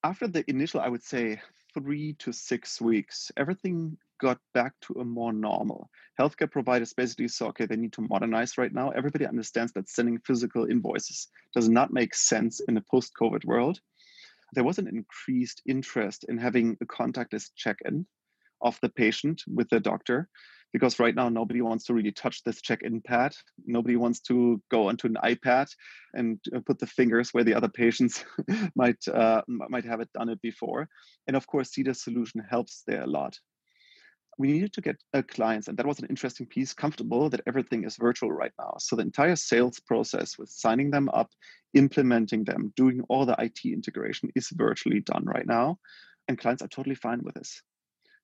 after 0.07 0.29
the 0.29 0.49
initial, 0.49 0.81
I 0.81 0.89
would 0.89 1.03
say, 1.03 1.41
three 1.75 2.15
to 2.21 2.33
six 2.33 2.81
weeks, 2.81 3.33
everything 3.37 3.99
got 4.21 4.39
back 4.55 4.73
to 4.83 5.01
a 5.01 5.05
more 5.05 5.33
normal. 5.33 5.91
Healthcare 6.19 6.51
providers 6.51 6.95
basically 6.95 7.29
saw, 7.29 7.49
okay, 7.49 7.67
they 7.67 7.77
need 7.77 7.93
to 7.95 8.07
modernize 8.09 8.57
right 8.57 8.73
now. 8.73 8.91
Everybody 8.91 9.27
understands 9.27 9.73
that 9.73 9.89
sending 9.89 10.19
physical 10.21 10.67
invoices 10.67 11.29
does 11.55 11.69
not 11.69 11.93
make 11.93 12.15
sense 12.15 12.61
in 12.61 12.77
a 12.77 12.85
post 12.89 13.13
COVID 13.21 13.45
world. 13.45 13.81
There 14.53 14.65
was 14.65 14.79
an 14.79 14.89
increased 14.89 15.63
interest 15.67 16.25
in 16.29 16.39
having 16.39 16.77
a 16.81 16.87
contactless 16.87 17.51
check 17.57 17.79
in 17.85 18.07
of 18.63 18.79
the 18.81 18.89
patient 18.89 19.43
with 19.47 19.69
the 19.69 19.81
doctor 19.81 20.29
because 20.73 20.99
right 20.99 21.15
now 21.15 21.29
nobody 21.29 21.63
wants 21.63 21.85
to 21.87 21.95
really 21.95 22.13
touch 22.13 22.43
this 22.43 22.61
check-in 22.61 23.01
pad. 23.01 23.35
Nobody 23.65 23.97
wants 23.97 24.21
to 24.23 24.61
go 24.71 24.89
onto 24.89 25.07
an 25.07 25.17
iPad 25.25 25.69
and 26.15 26.39
uh, 26.55 26.61
put 26.67 26.79
the 26.79 26.87
fingers 26.87 27.31
where 27.33 27.45
the 27.45 27.55
other 27.55 27.69
patients 27.69 28.25
might 28.77 29.03
uh, 29.09 29.43
might 29.49 29.85
have 29.85 30.01
it 30.01 30.13
done 30.13 30.29
it 30.29 30.41
before. 30.43 30.89
And 31.27 31.37
of 31.37 31.47
course, 31.47 31.71
Cedar 31.71 31.95
solution 31.95 32.43
helps 32.49 32.83
there 32.87 33.03
a 33.03 33.07
lot. 33.07 33.39
We 34.39 34.53
needed 34.53 34.75
to 34.75 34.83
get 34.83 34.97
uh, 35.15 35.23
clients, 35.23 35.69
and 35.69 35.79
that 35.79 35.87
was 35.87 35.99
an 35.99 36.09
interesting 36.11 36.47
piece, 36.47 36.75
comfortable 36.75 37.31
that 37.31 37.41
everything 37.47 37.85
is 37.85 37.97
virtual 37.97 38.31
right 38.31 38.53
now. 38.59 38.75
So 38.79 38.97
the 38.97 39.03
entire 39.03 39.37
sales 39.37 39.81
process 39.81 40.37
with 40.39 40.51
signing 40.51 40.91
them 40.91 41.09
up, 41.15 41.31
implementing 41.75 42.45
them, 42.45 42.73
doing 42.77 43.03
all 43.09 43.27
the 43.27 43.37
IT 43.39 43.61
integration 43.65 44.31
is 44.35 44.49
virtually 44.51 45.01
done 45.01 45.25
right 45.25 45.47
now. 45.47 45.79
And 46.29 46.39
clients 46.39 46.63
are 46.63 46.69
totally 46.69 46.97
fine 46.97 47.23
with 47.23 47.35
this. 47.35 47.63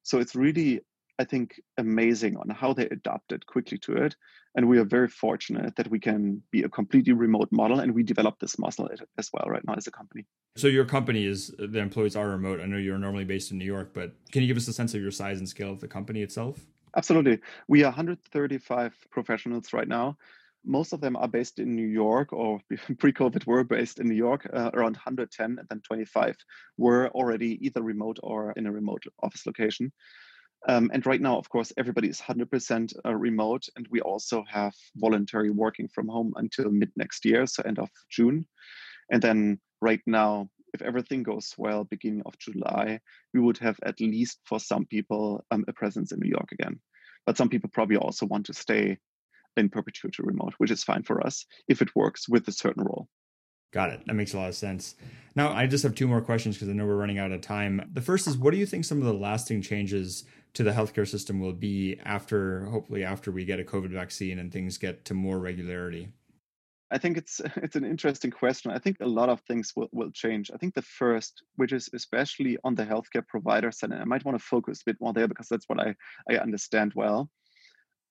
So 0.02 0.18
it's 0.18 0.34
really 0.34 0.82
I 1.18 1.24
think, 1.24 1.60
amazing 1.78 2.36
on 2.36 2.48
how 2.50 2.72
they 2.72 2.86
adapted 2.86 3.46
quickly 3.46 3.78
to 3.78 3.92
it. 3.92 4.16
And 4.56 4.68
we 4.68 4.78
are 4.78 4.84
very 4.84 5.08
fortunate 5.08 5.76
that 5.76 5.88
we 5.88 6.00
can 6.00 6.42
be 6.50 6.62
a 6.62 6.68
completely 6.68 7.12
remote 7.12 7.48
model 7.52 7.80
and 7.80 7.94
we 7.94 8.02
develop 8.02 8.38
this 8.40 8.58
muscle 8.58 8.88
as 9.18 9.30
well 9.32 9.46
right 9.46 9.62
now 9.66 9.74
as 9.74 9.86
a 9.86 9.90
company. 9.90 10.26
So 10.56 10.66
your 10.66 10.84
company 10.84 11.24
is 11.24 11.54
the 11.58 11.78
employees 11.78 12.16
are 12.16 12.28
remote. 12.28 12.60
I 12.60 12.66
know 12.66 12.76
you're 12.76 12.98
normally 12.98 13.24
based 13.24 13.52
in 13.52 13.58
New 13.58 13.64
York, 13.64 13.90
but 13.94 14.14
can 14.32 14.42
you 14.42 14.48
give 14.48 14.56
us 14.56 14.68
a 14.68 14.72
sense 14.72 14.94
of 14.94 15.00
your 15.00 15.10
size 15.10 15.38
and 15.38 15.48
scale 15.48 15.70
of 15.70 15.80
the 15.80 15.88
company 15.88 16.22
itself? 16.22 16.58
Absolutely. 16.96 17.38
We 17.68 17.82
are 17.84 17.90
135 17.90 18.94
professionals 19.10 19.72
right 19.72 19.88
now. 19.88 20.18
Most 20.64 20.92
of 20.92 21.00
them 21.00 21.16
are 21.16 21.28
based 21.28 21.58
in 21.58 21.74
New 21.74 21.86
York 21.86 22.32
or 22.32 22.60
pre-COVID 22.98 23.46
were 23.46 23.64
based 23.64 23.98
in 23.98 24.08
New 24.08 24.14
York, 24.14 24.48
uh, 24.52 24.70
around 24.74 24.96
110 24.96 25.58
and 25.58 25.68
then 25.68 25.80
25 25.80 26.36
were 26.76 27.08
already 27.08 27.64
either 27.64 27.82
remote 27.82 28.18
or 28.22 28.52
in 28.52 28.66
a 28.66 28.72
remote 28.72 29.02
office 29.22 29.46
location. 29.46 29.92
Um, 30.68 30.90
and 30.92 31.04
right 31.04 31.20
now, 31.20 31.38
of 31.38 31.48
course, 31.48 31.72
everybody 31.76 32.08
is 32.08 32.20
100% 32.20 32.92
uh, 33.04 33.14
remote, 33.14 33.64
and 33.74 33.86
we 33.90 34.00
also 34.00 34.44
have 34.48 34.72
voluntary 34.94 35.50
working 35.50 35.88
from 35.88 36.06
home 36.06 36.32
until 36.36 36.70
mid 36.70 36.92
next 36.96 37.24
year, 37.24 37.46
so 37.46 37.64
end 37.64 37.80
of 37.80 37.90
June. 38.10 38.46
And 39.10 39.20
then 39.20 39.60
right 39.80 40.00
now, 40.06 40.48
if 40.72 40.80
everything 40.80 41.22
goes 41.22 41.52
well, 41.58 41.84
beginning 41.84 42.22
of 42.26 42.38
July, 42.38 43.00
we 43.34 43.40
would 43.40 43.58
have 43.58 43.76
at 43.84 44.00
least 44.00 44.38
for 44.46 44.60
some 44.60 44.86
people 44.86 45.44
um, 45.50 45.64
a 45.68 45.72
presence 45.72 46.12
in 46.12 46.20
New 46.20 46.30
York 46.30 46.52
again. 46.52 46.80
But 47.26 47.36
some 47.36 47.48
people 47.48 47.70
probably 47.72 47.96
also 47.96 48.26
want 48.26 48.46
to 48.46 48.54
stay 48.54 48.98
in 49.56 49.68
perpetuity 49.68 50.22
remote, 50.22 50.54
which 50.58 50.70
is 50.70 50.84
fine 50.84 51.02
for 51.02 51.24
us 51.24 51.46
if 51.68 51.82
it 51.82 51.94
works 51.94 52.28
with 52.28 52.46
a 52.48 52.52
certain 52.52 52.84
role. 52.84 53.08
Got 53.72 53.90
it. 53.90 54.02
That 54.06 54.14
makes 54.14 54.34
a 54.34 54.38
lot 54.38 54.50
of 54.50 54.54
sense. 54.54 54.96
Now, 55.34 55.52
I 55.52 55.66
just 55.66 55.82
have 55.82 55.94
two 55.94 56.06
more 56.06 56.20
questions 56.20 56.56
because 56.56 56.68
I 56.68 56.72
know 56.72 56.86
we're 56.86 56.96
running 56.96 57.18
out 57.18 57.32
of 57.32 57.40
time. 57.40 57.88
The 57.92 58.02
first 58.02 58.26
is 58.26 58.36
what 58.36 58.50
do 58.50 58.58
you 58.58 58.66
think 58.66 58.84
some 58.84 58.98
of 58.98 59.04
the 59.04 59.14
lasting 59.14 59.62
changes 59.62 60.24
to 60.54 60.62
the 60.62 60.72
healthcare 60.72 61.08
system 61.08 61.40
will 61.40 61.54
be 61.54 61.98
after, 62.04 62.66
hopefully, 62.66 63.02
after 63.02 63.32
we 63.32 63.46
get 63.46 63.60
a 63.60 63.64
COVID 63.64 63.90
vaccine 63.90 64.38
and 64.38 64.52
things 64.52 64.76
get 64.76 65.06
to 65.06 65.14
more 65.14 65.38
regularity? 65.38 66.08
I 66.90 66.98
think 66.98 67.16
it's 67.16 67.40
it's 67.56 67.76
an 67.76 67.84
interesting 67.84 68.30
question. 68.30 68.70
I 68.70 68.78
think 68.78 68.98
a 69.00 69.06
lot 69.06 69.30
of 69.30 69.40
things 69.40 69.72
will, 69.74 69.88
will 69.92 70.10
change. 70.10 70.50
I 70.52 70.58
think 70.58 70.74
the 70.74 70.82
first, 70.82 71.42
which 71.56 71.72
is 71.72 71.88
especially 71.94 72.58
on 72.64 72.74
the 72.74 72.84
healthcare 72.84 73.26
provider 73.26 73.72
side, 73.72 73.92
and 73.92 74.02
I 74.02 74.04
might 74.04 74.24
want 74.24 74.38
to 74.38 74.44
focus 74.44 74.82
a 74.82 74.90
bit 74.90 75.00
more 75.00 75.14
there 75.14 75.28
because 75.28 75.48
that's 75.48 75.68
what 75.68 75.80
I, 75.80 75.94
I 76.30 76.36
understand 76.36 76.92
well. 76.94 77.30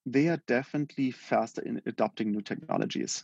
They 0.05 0.27
are 0.29 0.41
definitely 0.47 1.11
faster 1.11 1.61
in 1.61 1.81
adopting 1.85 2.31
new 2.31 2.41
technologies. 2.41 3.23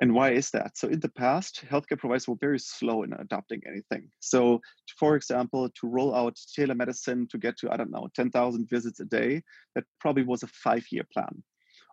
And 0.00 0.12
why 0.12 0.32
is 0.32 0.50
that? 0.50 0.76
So 0.76 0.88
in 0.88 1.00
the 1.00 1.08
past, 1.08 1.64
healthcare 1.70 1.98
providers 1.98 2.26
were 2.26 2.34
very 2.40 2.58
slow 2.58 3.04
in 3.04 3.12
adopting 3.12 3.62
anything. 3.66 4.10
So, 4.18 4.60
for 4.98 5.14
example, 5.14 5.70
to 5.80 5.86
roll 5.86 6.14
out 6.14 6.36
telemedicine 6.58 7.28
to 7.30 7.38
get 7.38 7.56
to, 7.58 7.72
I 7.72 7.76
don't 7.76 7.92
know, 7.92 8.08
10,000 8.14 8.68
visits 8.68 8.98
a 9.00 9.04
day, 9.04 9.42
that 9.74 9.84
probably 10.00 10.24
was 10.24 10.42
a 10.42 10.48
five 10.48 10.84
year 10.90 11.04
plan. 11.12 11.42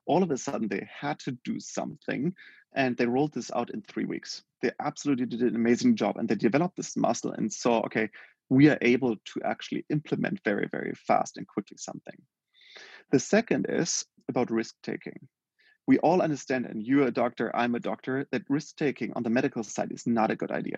All 0.08 0.24
of 0.24 0.32
a 0.32 0.38
sudden, 0.38 0.68
they 0.68 0.88
had 0.90 1.20
to 1.20 1.38
do 1.44 1.60
something 1.60 2.34
and 2.74 2.98
they 2.98 3.06
rolled 3.06 3.34
this 3.34 3.52
out 3.52 3.70
in 3.72 3.82
three 3.84 4.06
weeks. 4.06 4.44
They 4.64 4.72
absolutely 4.80 5.28
did 5.28 5.42
an 5.42 5.56
amazing 5.56 5.96
job 5.96 6.18
and 6.18 6.28
they 6.28 6.36
developed 6.36 6.78
this 6.78 6.98
muscle 6.98 7.34
and 7.34 7.54
saw, 7.54 7.82
okay, 7.82 8.10
we 8.50 8.70
are 8.70 8.80
able 8.82 9.16
to 9.16 9.42
actually 9.46 9.86
implement 9.90 10.42
very, 10.44 10.68
very 10.72 10.94
fast 11.08 11.38
and 11.38 11.48
quickly 11.48 11.78
something. 11.78 12.16
The 13.12 13.20
second 13.20 13.66
is 13.70 14.06
about 14.30 14.52
risk 14.52 14.76
taking. 14.84 15.28
We 15.86 16.00
all 16.00 16.22
understand, 16.22 16.66
and 16.66 16.82
you're 16.82 17.08
a 17.08 17.12
doctor, 17.12 17.54
I'm 17.54 17.76
a 17.76 17.80
doctor, 17.80 18.26
that 18.32 18.50
risk 18.50 18.78
taking 18.78 19.12
on 19.14 19.24
the 19.24 19.30
medical 19.30 19.64
side 19.64 19.92
is 19.92 20.08
not 20.08 20.32
a 20.32 20.36
good 20.36 20.52
idea. 20.52 20.78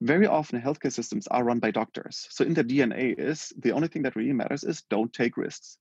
Very 0.00 0.26
often, 0.26 0.60
healthcare 0.60 0.92
systems 0.92 1.26
are 1.26 1.42
run 1.42 1.58
by 1.58 1.70
doctors. 1.70 2.28
So, 2.30 2.44
in 2.44 2.54
the 2.54 2.62
DNA, 2.62 3.18
is 3.18 3.52
the 3.58 3.72
only 3.72 3.88
thing 3.88 4.02
that 4.02 4.14
really 4.14 4.32
matters 4.32 4.64
is 4.64 4.82
don't 4.90 5.12
take 5.12 5.36
risks. 5.36 5.78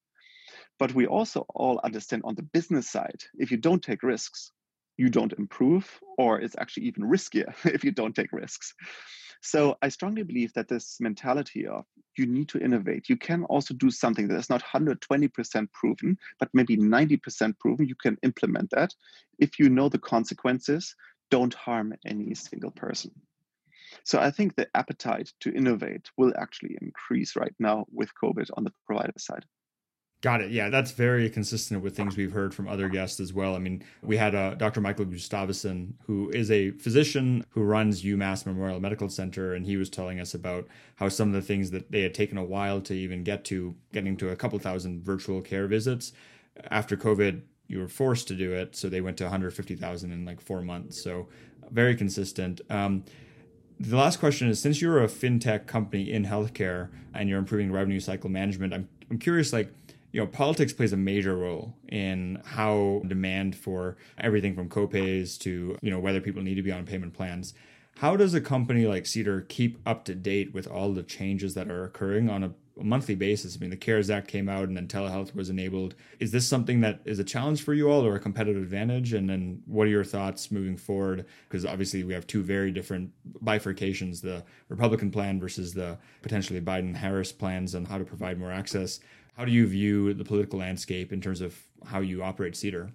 But 0.80 0.96
we 0.96 1.06
also 1.06 1.46
all 1.54 1.80
understand 1.84 2.24
on 2.26 2.36
the 2.36 2.44
business 2.44 2.90
side, 2.90 3.24
if 3.38 3.52
you 3.52 3.58
don't 3.58 3.84
take 3.84 4.02
risks, 4.02 4.52
you 4.98 5.10
don't 5.10 5.34
improve, 5.34 6.00
or 6.18 6.40
it's 6.40 6.56
actually 6.58 6.88
even 6.88 7.04
riskier 7.04 7.54
if 7.66 7.84
you 7.84 7.92
don't 7.92 8.16
take 8.16 8.32
risks. 8.32 8.74
So 9.42 9.76
I 9.82 9.90
strongly 9.90 10.22
believe 10.24 10.54
that 10.54 10.68
this 10.68 10.98
mentality 11.00 11.66
of 11.66 11.86
you 12.16 12.28
need 12.28 12.48
to 12.50 12.60
innovate, 12.60 13.10
you 13.10 13.18
can 13.18 13.44
also 13.46 13.74
do 13.74 13.90
something 13.90 14.28
that 14.28 14.38
is 14.38 14.50
not 14.50 14.64
120% 14.64 15.72
proven, 15.72 16.18
but 16.40 16.50
maybe 16.54 16.78
90% 16.78 17.58
proven, 17.60 17.88
you 17.88 17.96
can 17.96 18.18
implement 18.22 18.70
that. 18.72 18.94
If 19.40 19.58
you 19.60 19.70
know 19.70 19.90
the 19.90 19.98
consequences, 19.98 20.96
don't 21.32 21.54
harm 21.54 21.94
any 22.06 22.36
single 22.36 22.72
person. 22.72 23.12
So 24.04 24.20
I 24.20 24.30
think 24.32 24.56
the 24.56 24.68
appetite 24.76 25.32
to 25.42 25.54
innovate 25.54 26.10
will 26.18 26.34
actually 26.38 26.78
increase 26.82 27.36
right 27.36 27.54
now 27.60 27.86
with 27.92 28.12
COVID 28.24 28.50
on 28.56 28.64
the 28.64 28.74
provider 28.86 29.14
side. 29.18 29.46
Got 30.22 30.42
it. 30.42 30.52
Yeah, 30.52 30.70
that's 30.70 30.92
very 30.92 31.28
consistent 31.32 31.82
with 31.82 31.98
things 31.98 32.16
we've 32.16 32.32
heard 32.32 32.54
from 32.54 32.68
other 32.68 32.88
guests 32.90 33.20
as 33.20 33.34
well. 33.34 33.56
I 33.56 33.60
mean, 33.60 33.84
we 34.04 34.18
had 34.18 34.36
uh, 34.36 34.54
Dr. 34.54 34.80
Michael 34.80 35.06
Gustafson, 35.06 35.96
who 36.06 36.30
is 36.30 36.52
a 36.52 36.72
physician 36.72 37.44
who 37.50 37.64
runs 37.64 38.04
UMass 38.04 38.46
Memorial 38.46 38.80
Medical 38.80 39.10
Center, 39.10 39.56
and 39.56 39.66
he 39.66 39.78
was 39.78 39.90
telling 39.90 40.20
us 40.20 40.36
about 40.36 40.68
how 40.98 41.10
some 41.10 41.30
of 41.30 41.34
the 41.34 41.42
things 41.42 41.72
that 41.72 41.92
they 41.92 42.04
had 42.04 42.14
taken 42.14 42.38
a 42.38 42.44
while 42.44 42.82
to 42.82 42.94
even 42.94 43.24
get 43.24 43.44
to, 43.46 43.76
getting 43.94 44.16
to 44.18 44.30
a 44.30 44.36
couple 44.36 44.60
thousand 44.60 45.04
virtual 45.04 45.42
care 45.42 45.66
visits. 45.66 46.14
After 46.70 46.96
COVID, 46.96 47.42
you 47.68 47.80
were 47.80 47.88
forced 47.88 48.28
to 48.28 48.36
do 48.36 48.54
it, 48.54 48.76
so 48.76 48.90
they 48.90 49.02
went 49.02 49.18
to 49.18 49.24
150,000 49.24 50.12
in 50.12 50.24
like 50.24 50.40
four 50.40 50.62
months. 50.62 51.02
So 51.02 51.30
very 51.72 51.96
consistent. 51.96 52.62
Um, 52.70 53.06
the 53.80 53.98
last 53.98 54.20
question 54.20 54.50
is 54.50 54.60
since 54.60 54.84
you're 54.84 55.04
a 55.04 55.08
fintech 55.08 55.66
company 55.66 56.12
in 56.12 56.26
healthcare 56.26 56.90
and 57.16 57.28
you're 57.28 57.40
improving 57.40 57.72
revenue 57.72 58.00
cycle 58.00 58.30
management, 58.30 58.72
I'm 58.72 58.88
I'm 59.12 59.18
curious 59.18 59.52
like 59.52 59.70
you 60.12 60.20
know, 60.20 60.28
politics 60.28 60.74
plays 60.74 60.94
a 60.94 60.98
major 60.98 61.38
role 61.38 61.76
in 61.88 62.42
how 62.46 63.02
demand 63.08 63.56
for 63.56 63.98
everything 64.18 64.56
from 64.56 64.70
copays 64.70 65.38
to, 65.40 65.78
you 65.82 65.90
know, 65.92 66.00
whether 66.00 66.20
people 66.20 66.42
need 66.42 66.56
to 66.56 66.62
be 66.62 66.72
on 66.72 66.86
payment 66.86 67.14
plans. 67.14 67.54
How 67.98 68.16
does 68.16 68.34
a 68.34 68.42
company 68.42 68.86
like 68.86 69.06
Cedar 69.06 69.42
keep 69.42 69.80
up 69.86 70.06
to 70.06 70.16
date 70.16 70.54
with 70.54 70.68
all 70.68 70.94
the 70.94 71.04
changes 71.04 71.54
that 71.54 71.70
are 71.70 71.84
occurring 71.84 72.30
on 72.30 72.44
a, 72.44 72.54
monthly 72.78 73.16
basis? 73.16 73.56
I 73.56 73.60
mean, 73.60 73.70
the 73.70 73.78
CARES 73.78 74.10
Act 74.10 74.28
came 74.28 74.50
out 74.50 74.68
and 74.68 74.76
then 74.76 74.88
telehealth 74.88 75.36
was 75.36 75.50
enabled. 75.50 75.94
Is 76.20 76.32
this 76.32 76.48
something 76.48 76.82
that 76.82 77.02
is 77.06 77.20
a 77.20 77.24
challenge 77.24 77.64
for 77.64 77.74
you 77.74 77.92
all 77.92 78.06
or 78.06 78.16
a 78.16 78.20
competitive 78.20 78.64
advantage? 78.64 79.14
And 79.14 79.30
then 79.30 79.62
what 79.66 79.88
are 79.88 79.92
your 79.92 80.04
thoughts 80.04 80.52
moving 80.52 80.78
forward? 80.78 81.26
Because 81.48 81.66
obviously 81.66 82.04
we 82.04 82.14
have 82.14 82.26
two 82.26 82.42
very 82.42 82.72
different 82.72 83.12
bifurcations 83.44 84.22
the 84.22 84.44
Republican 84.70 85.12
plan 85.12 85.40
versus 85.40 85.74
the 85.74 85.98
potentially 86.22 86.62
Biden 86.62 86.96
Harris 86.96 87.32
plans 87.32 87.76
on 87.76 87.86
how 87.86 87.98
to 87.98 88.06
provide 88.06 88.40
more 88.40 88.52
access. 88.52 89.00
How 89.42 89.46
do 89.46 89.52
you 89.52 89.66
view 89.66 90.14
the 90.14 90.24
political 90.24 90.60
landscape 90.60 91.12
in 91.12 91.20
terms 91.20 91.42
of 91.42 91.60
how 91.84 92.02
you 92.02 92.22
operate 92.22 92.56
Cedar? 92.56 92.92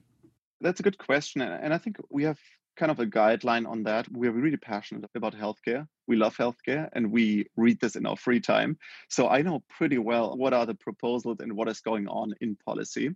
That's 0.61 0.79
a 0.79 0.83
good 0.85 0.97
question. 0.97 1.43
And 1.43 1.75
I 1.75 1.79
think 1.79 1.97
we 2.09 2.23
have 2.23 2.39
kind 2.77 2.93
of 2.93 3.01
a 3.01 3.05
guideline 3.05 3.69
on 3.69 3.83
that. 3.83 4.07
We're 4.13 4.31
really 4.31 4.57
passionate 4.57 5.11
about 5.17 5.35
healthcare. 5.35 5.89
We 6.07 6.15
love 6.15 6.37
healthcare 6.37 6.89
and 6.93 7.11
we 7.11 7.49
read 7.57 7.81
this 7.81 7.97
in 7.97 8.07
our 8.07 8.17
free 8.17 8.39
time. 8.39 8.79
So 9.09 9.29
I 9.29 9.43
know 9.43 9.65
pretty 9.69 9.99
well 9.99 10.37
what 10.37 10.55
are 10.55 10.67
the 10.67 10.77
proposals 10.77 11.39
and 11.41 11.57
what 11.57 11.69
is 11.69 11.81
going 11.81 12.07
on 12.07 12.33
in 12.41 12.57
policy. 12.65 13.11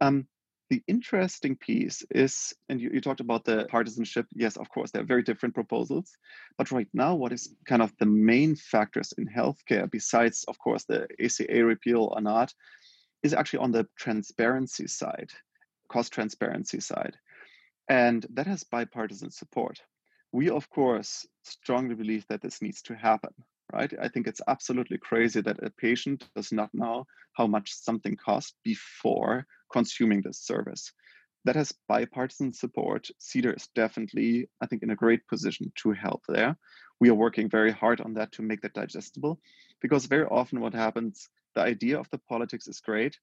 Um, 0.00 0.26
the 0.70 0.82
interesting 0.86 1.56
piece 1.56 2.04
is, 2.10 2.54
and 2.68 2.80
you, 2.80 2.90
you 2.94 3.00
talked 3.00 3.20
about 3.20 3.44
the 3.44 3.66
partisanship. 3.68 4.26
Yes, 4.32 4.56
of 4.56 4.70
course, 4.70 4.92
there 4.92 5.02
are 5.02 5.06
very 5.06 5.22
different 5.22 5.54
proposals. 5.54 6.16
But 6.56 6.70
right 6.70 6.88
now, 6.94 7.16
what 7.16 7.32
is 7.32 7.52
kind 7.66 7.82
of 7.82 7.92
the 7.98 8.06
main 8.06 8.54
factors 8.54 9.12
in 9.18 9.28
healthcare, 9.28 9.90
besides, 9.90 10.44
of 10.46 10.58
course, 10.60 10.84
the 10.84 11.08
ACA 11.22 11.64
repeal 11.64 12.12
or 12.14 12.20
not, 12.20 12.54
is 13.24 13.34
actually 13.34 13.58
on 13.58 13.72
the 13.72 13.86
transparency 13.98 14.86
side, 14.86 15.30
cost 15.88 16.12
transparency 16.12 16.80
side. 16.80 17.16
And 17.88 18.24
that 18.30 18.46
has 18.46 18.62
bipartisan 18.62 19.32
support. 19.32 19.82
We, 20.30 20.50
of 20.50 20.70
course, 20.70 21.26
strongly 21.42 21.96
believe 21.96 22.24
that 22.28 22.40
this 22.40 22.62
needs 22.62 22.80
to 22.82 22.94
happen 22.94 23.34
right? 23.72 23.92
I 24.00 24.08
think 24.08 24.26
it's 24.26 24.40
absolutely 24.48 24.98
crazy 24.98 25.40
that 25.40 25.62
a 25.62 25.70
patient 25.70 26.28
does 26.34 26.52
not 26.52 26.70
know 26.72 27.06
how 27.32 27.46
much 27.46 27.72
something 27.72 28.16
costs 28.16 28.54
before 28.64 29.46
consuming 29.72 30.22
this 30.22 30.40
service. 30.40 30.92
That 31.44 31.56
has 31.56 31.74
bipartisan 31.88 32.52
support. 32.52 33.08
Cedar 33.18 33.52
is 33.54 33.68
definitely, 33.74 34.48
I 34.60 34.66
think, 34.66 34.82
in 34.82 34.90
a 34.90 34.96
great 34.96 35.26
position 35.26 35.72
to 35.76 35.92
help 35.92 36.22
there. 36.28 36.56
We 37.00 37.08
are 37.08 37.14
working 37.14 37.48
very 37.48 37.72
hard 37.72 38.00
on 38.02 38.14
that 38.14 38.32
to 38.32 38.42
make 38.42 38.60
that 38.60 38.74
digestible 38.74 39.40
because 39.80 40.04
very 40.04 40.26
often 40.26 40.60
what 40.60 40.74
happens, 40.74 41.30
the 41.54 41.62
idea 41.62 41.98
of 41.98 42.08
the 42.10 42.18
politics 42.28 42.68
is 42.68 42.80
great. 42.80 43.16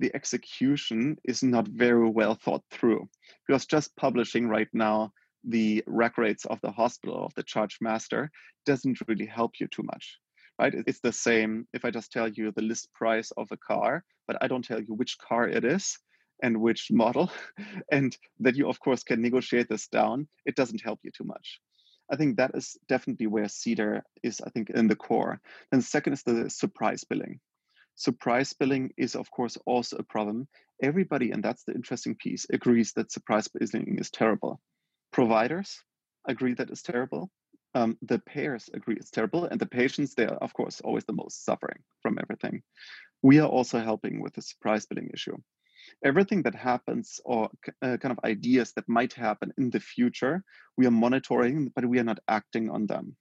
The 0.00 0.10
execution 0.14 1.16
is 1.24 1.42
not 1.42 1.68
very 1.68 2.08
well 2.08 2.34
thought 2.34 2.64
through 2.70 3.08
because 3.46 3.66
just 3.66 3.94
publishing 3.96 4.48
right 4.48 4.68
now 4.72 5.12
the 5.44 5.82
rack 5.86 6.18
rates 6.18 6.44
of 6.46 6.60
the 6.60 6.70
hospital 6.70 7.24
of 7.24 7.34
the 7.34 7.42
charge 7.42 7.78
master 7.80 8.30
doesn't 8.66 8.98
really 9.08 9.26
help 9.26 9.52
you 9.60 9.66
too 9.68 9.82
much 9.82 10.18
right? 10.60 10.74
It's 10.86 11.00
the 11.00 11.12
same 11.12 11.66
if 11.72 11.84
i 11.84 11.90
just 11.90 12.12
tell 12.12 12.28
you 12.28 12.52
the 12.52 12.62
list 12.62 12.92
price 12.92 13.30
of 13.38 13.48
a 13.50 13.56
car 13.56 14.04
but 14.28 14.36
i 14.42 14.46
don't 14.46 14.64
tell 14.64 14.80
you 14.80 14.94
which 14.94 15.16
car 15.18 15.48
it 15.48 15.64
is 15.64 15.98
and 16.42 16.60
which 16.60 16.90
model 16.90 17.30
and 17.92 18.16
that 18.40 18.56
you 18.56 18.68
of 18.68 18.78
course 18.80 19.02
can 19.02 19.22
negotiate 19.22 19.68
this 19.68 19.88
down 19.88 20.28
it 20.44 20.56
doesn't 20.56 20.82
help 20.82 21.00
you 21.02 21.10
too 21.10 21.24
much. 21.24 21.60
I 22.12 22.16
think 22.16 22.36
that 22.36 22.50
is 22.54 22.76
definitely 22.88 23.28
where 23.28 23.48
cedar 23.48 24.02
is 24.22 24.40
i 24.46 24.50
think 24.50 24.70
in 24.70 24.88
the 24.88 24.96
core. 24.96 25.40
And 25.72 25.82
second 25.82 26.12
is 26.14 26.22
the 26.22 26.50
surprise 26.50 27.04
billing. 27.04 27.40
Surprise 27.94 28.52
billing 28.52 28.90
is 28.96 29.14
of 29.14 29.30
course 29.30 29.56
also 29.64 29.96
a 29.96 30.02
problem. 30.02 30.48
Everybody 30.82 31.30
and 31.30 31.42
that's 31.42 31.64
the 31.64 31.74
interesting 31.74 32.14
piece 32.16 32.46
agrees 32.52 32.92
that 32.94 33.12
surprise 33.12 33.48
billing 33.48 33.98
is 33.98 34.10
terrible 34.10 34.60
providers 35.12 35.82
agree 36.26 36.54
that 36.54 36.70
it's 36.70 36.82
terrible. 36.82 37.30
Um, 37.74 37.96
the 38.02 38.18
payers 38.18 38.68
agree 38.74 38.96
it's 38.96 39.10
terrible, 39.10 39.44
and 39.44 39.60
the 39.60 39.66
patients, 39.66 40.14
they 40.14 40.26
are, 40.26 40.36
of 40.36 40.52
course, 40.52 40.80
always 40.80 41.04
the 41.04 41.12
most 41.12 41.44
suffering 41.44 41.78
from 42.02 42.18
everything. 42.20 42.62
We 43.22 43.38
are 43.38 43.48
also 43.48 43.78
helping 43.78 44.20
with 44.20 44.34
the 44.34 44.42
surprise 44.42 44.86
billing 44.86 45.10
issue. 45.14 45.36
Everything 46.04 46.42
that 46.42 46.54
happens, 46.54 47.20
or 47.24 47.48
uh, 47.82 47.96
kind 47.98 48.12
of 48.12 48.24
ideas 48.24 48.72
that 48.72 48.88
might 48.88 49.12
happen 49.12 49.52
in 49.56 49.70
the 49.70 49.80
future, 49.80 50.42
we 50.76 50.86
are 50.86 50.90
monitoring, 50.90 51.70
but 51.74 51.84
we 51.84 51.98
are 51.98 52.04
not 52.04 52.20
acting 52.28 52.70
on 52.70 52.86
them. 52.86 53.16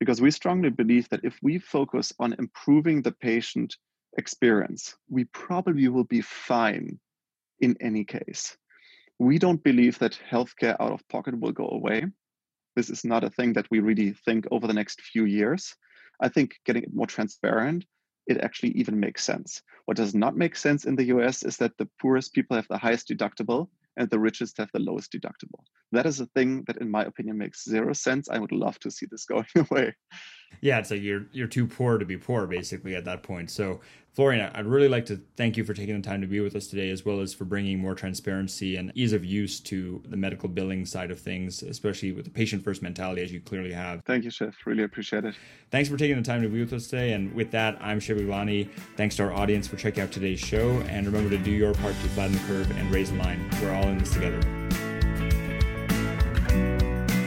Because 0.00 0.20
we 0.20 0.30
strongly 0.30 0.70
believe 0.70 1.08
that 1.10 1.24
if 1.24 1.38
we 1.42 1.58
focus 1.58 2.12
on 2.18 2.34
improving 2.38 3.02
the 3.02 3.12
patient 3.12 3.76
experience, 4.18 4.96
we 5.08 5.24
probably 5.24 5.88
will 5.88 6.04
be 6.04 6.22
fine 6.22 6.98
in 7.60 7.76
any 7.80 8.04
case. 8.04 8.56
We 9.18 9.38
don't 9.38 9.62
believe 9.62 9.98
that 9.98 10.18
healthcare 10.30 10.76
out 10.80 10.92
of 10.92 11.08
pocket 11.08 11.38
will 11.38 11.52
go 11.52 11.68
away. 11.68 12.06
This 12.74 12.90
is 12.90 13.04
not 13.04 13.24
a 13.24 13.30
thing 13.30 13.54
that 13.54 13.66
we 13.70 13.80
really 13.80 14.12
think 14.12 14.46
over 14.50 14.66
the 14.66 14.74
next 14.74 15.00
few 15.00 15.24
years. 15.24 15.74
I 16.20 16.28
think 16.28 16.56
getting 16.66 16.82
it 16.82 16.94
more 16.94 17.06
transparent, 17.06 17.84
it 18.26 18.38
actually 18.38 18.72
even 18.72 19.00
makes 19.00 19.24
sense. 19.24 19.62
What 19.86 19.96
does 19.96 20.14
not 20.14 20.36
make 20.36 20.56
sense 20.56 20.84
in 20.84 20.96
the 20.96 21.04
US 21.04 21.42
is 21.42 21.56
that 21.58 21.76
the 21.78 21.88
poorest 22.00 22.34
people 22.34 22.56
have 22.56 22.68
the 22.68 22.78
highest 22.78 23.08
deductible 23.08 23.68
and 23.96 24.10
the 24.10 24.18
richest 24.18 24.58
have 24.58 24.70
the 24.72 24.80
lowest 24.80 25.12
deductible. 25.12 25.64
That 25.92 26.06
is 26.06 26.20
a 26.20 26.26
thing 26.26 26.64
that, 26.66 26.78
in 26.78 26.90
my 26.90 27.04
opinion, 27.04 27.38
makes 27.38 27.64
zero 27.64 27.92
sense. 27.92 28.28
I 28.28 28.38
would 28.38 28.52
love 28.52 28.78
to 28.80 28.90
see 28.90 29.06
this 29.10 29.24
going 29.32 29.46
away. 29.56 29.94
Yeah, 30.60 30.78
it's 30.78 30.90
like 30.90 31.02
you're 31.02 31.26
you're 31.32 31.46
too 31.46 31.66
poor 31.66 31.98
to 31.98 32.04
be 32.04 32.16
poor, 32.16 32.46
basically, 32.46 32.94
at 32.94 33.04
that 33.04 33.22
point. 33.22 33.50
So, 33.50 33.80
Florian, 34.14 34.50
I'd 34.54 34.66
really 34.66 34.88
like 34.88 35.04
to 35.06 35.20
thank 35.36 35.56
you 35.56 35.64
for 35.64 35.74
taking 35.74 36.00
the 36.00 36.06
time 36.06 36.22
to 36.22 36.26
be 36.26 36.40
with 36.40 36.56
us 36.56 36.66
today, 36.68 36.90
as 36.90 37.04
well 37.04 37.20
as 37.20 37.34
for 37.34 37.44
bringing 37.44 37.78
more 37.78 37.94
transparency 37.94 38.76
and 38.76 38.90
ease 38.94 39.12
of 39.12 39.24
use 39.24 39.60
to 39.60 40.02
the 40.08 40.16
medical 40.16 40.48
billing 40.48 40.86
side 40.86 41.10
of 41.10 41.20
things, 41.20 41.62
especially 41.62 42.12
with 42.12 42.24
the 42.24 42.30
patient 42.30 42.64
first 42.64 42.82
mentality, 42.82 43.22
as 43.22 43.32
you 43.32 43.40
clearly 43.40 43.72
have. 43.72 44.02
Thank 44.04 44.24
you, 44.24 44.30
Shiv. 44.30 44.56
Really 44.64 44.84
appreciate 44.84 45.24
it. 45.24 45.34
Thanks 45.70 45.88
for 45.88 45.96
taking 45.96 46.16
the 46.16 46.22
time 46.22 46.42
to 46.42 46.48
be 46.48 46.60
with 46.60 46.72
us 46.72 46.86
today. 46.86 47.12
And 47.12 47.34
with 47.34 47.50
that, 47.50 47.76
I'm 47.80 48.00
Shiv 48.00 48.16
Gaglani. 48.16 48.70
Thanks 48.96 49.16
to 49.16 49.24
our 49.24 49.32
audience 49.32 49.68
for 49.68 49.76
checking 49.76 50.02
out 50.02 50.12
today's 50.12 50.40
show. 50.40 50.70
And 50.88 51.06
remember 51.06 51.30
to 51.30 51.38
do 51.38 51.50
your 51.50 51.74
part 51.74 51.94
to 51.94 52.08
flatten 52.08 52.32
the 52.32 52.40
curve 52.40 52.70
and 52.78 52.90
raise 52.90 53.12
the 53.12 53.18
line. 53.18 53.48
We're 53.60 53.74
all 53.74 53.88
in 53.88 53.98
this 53.98 54.12
together. 54.12 54.65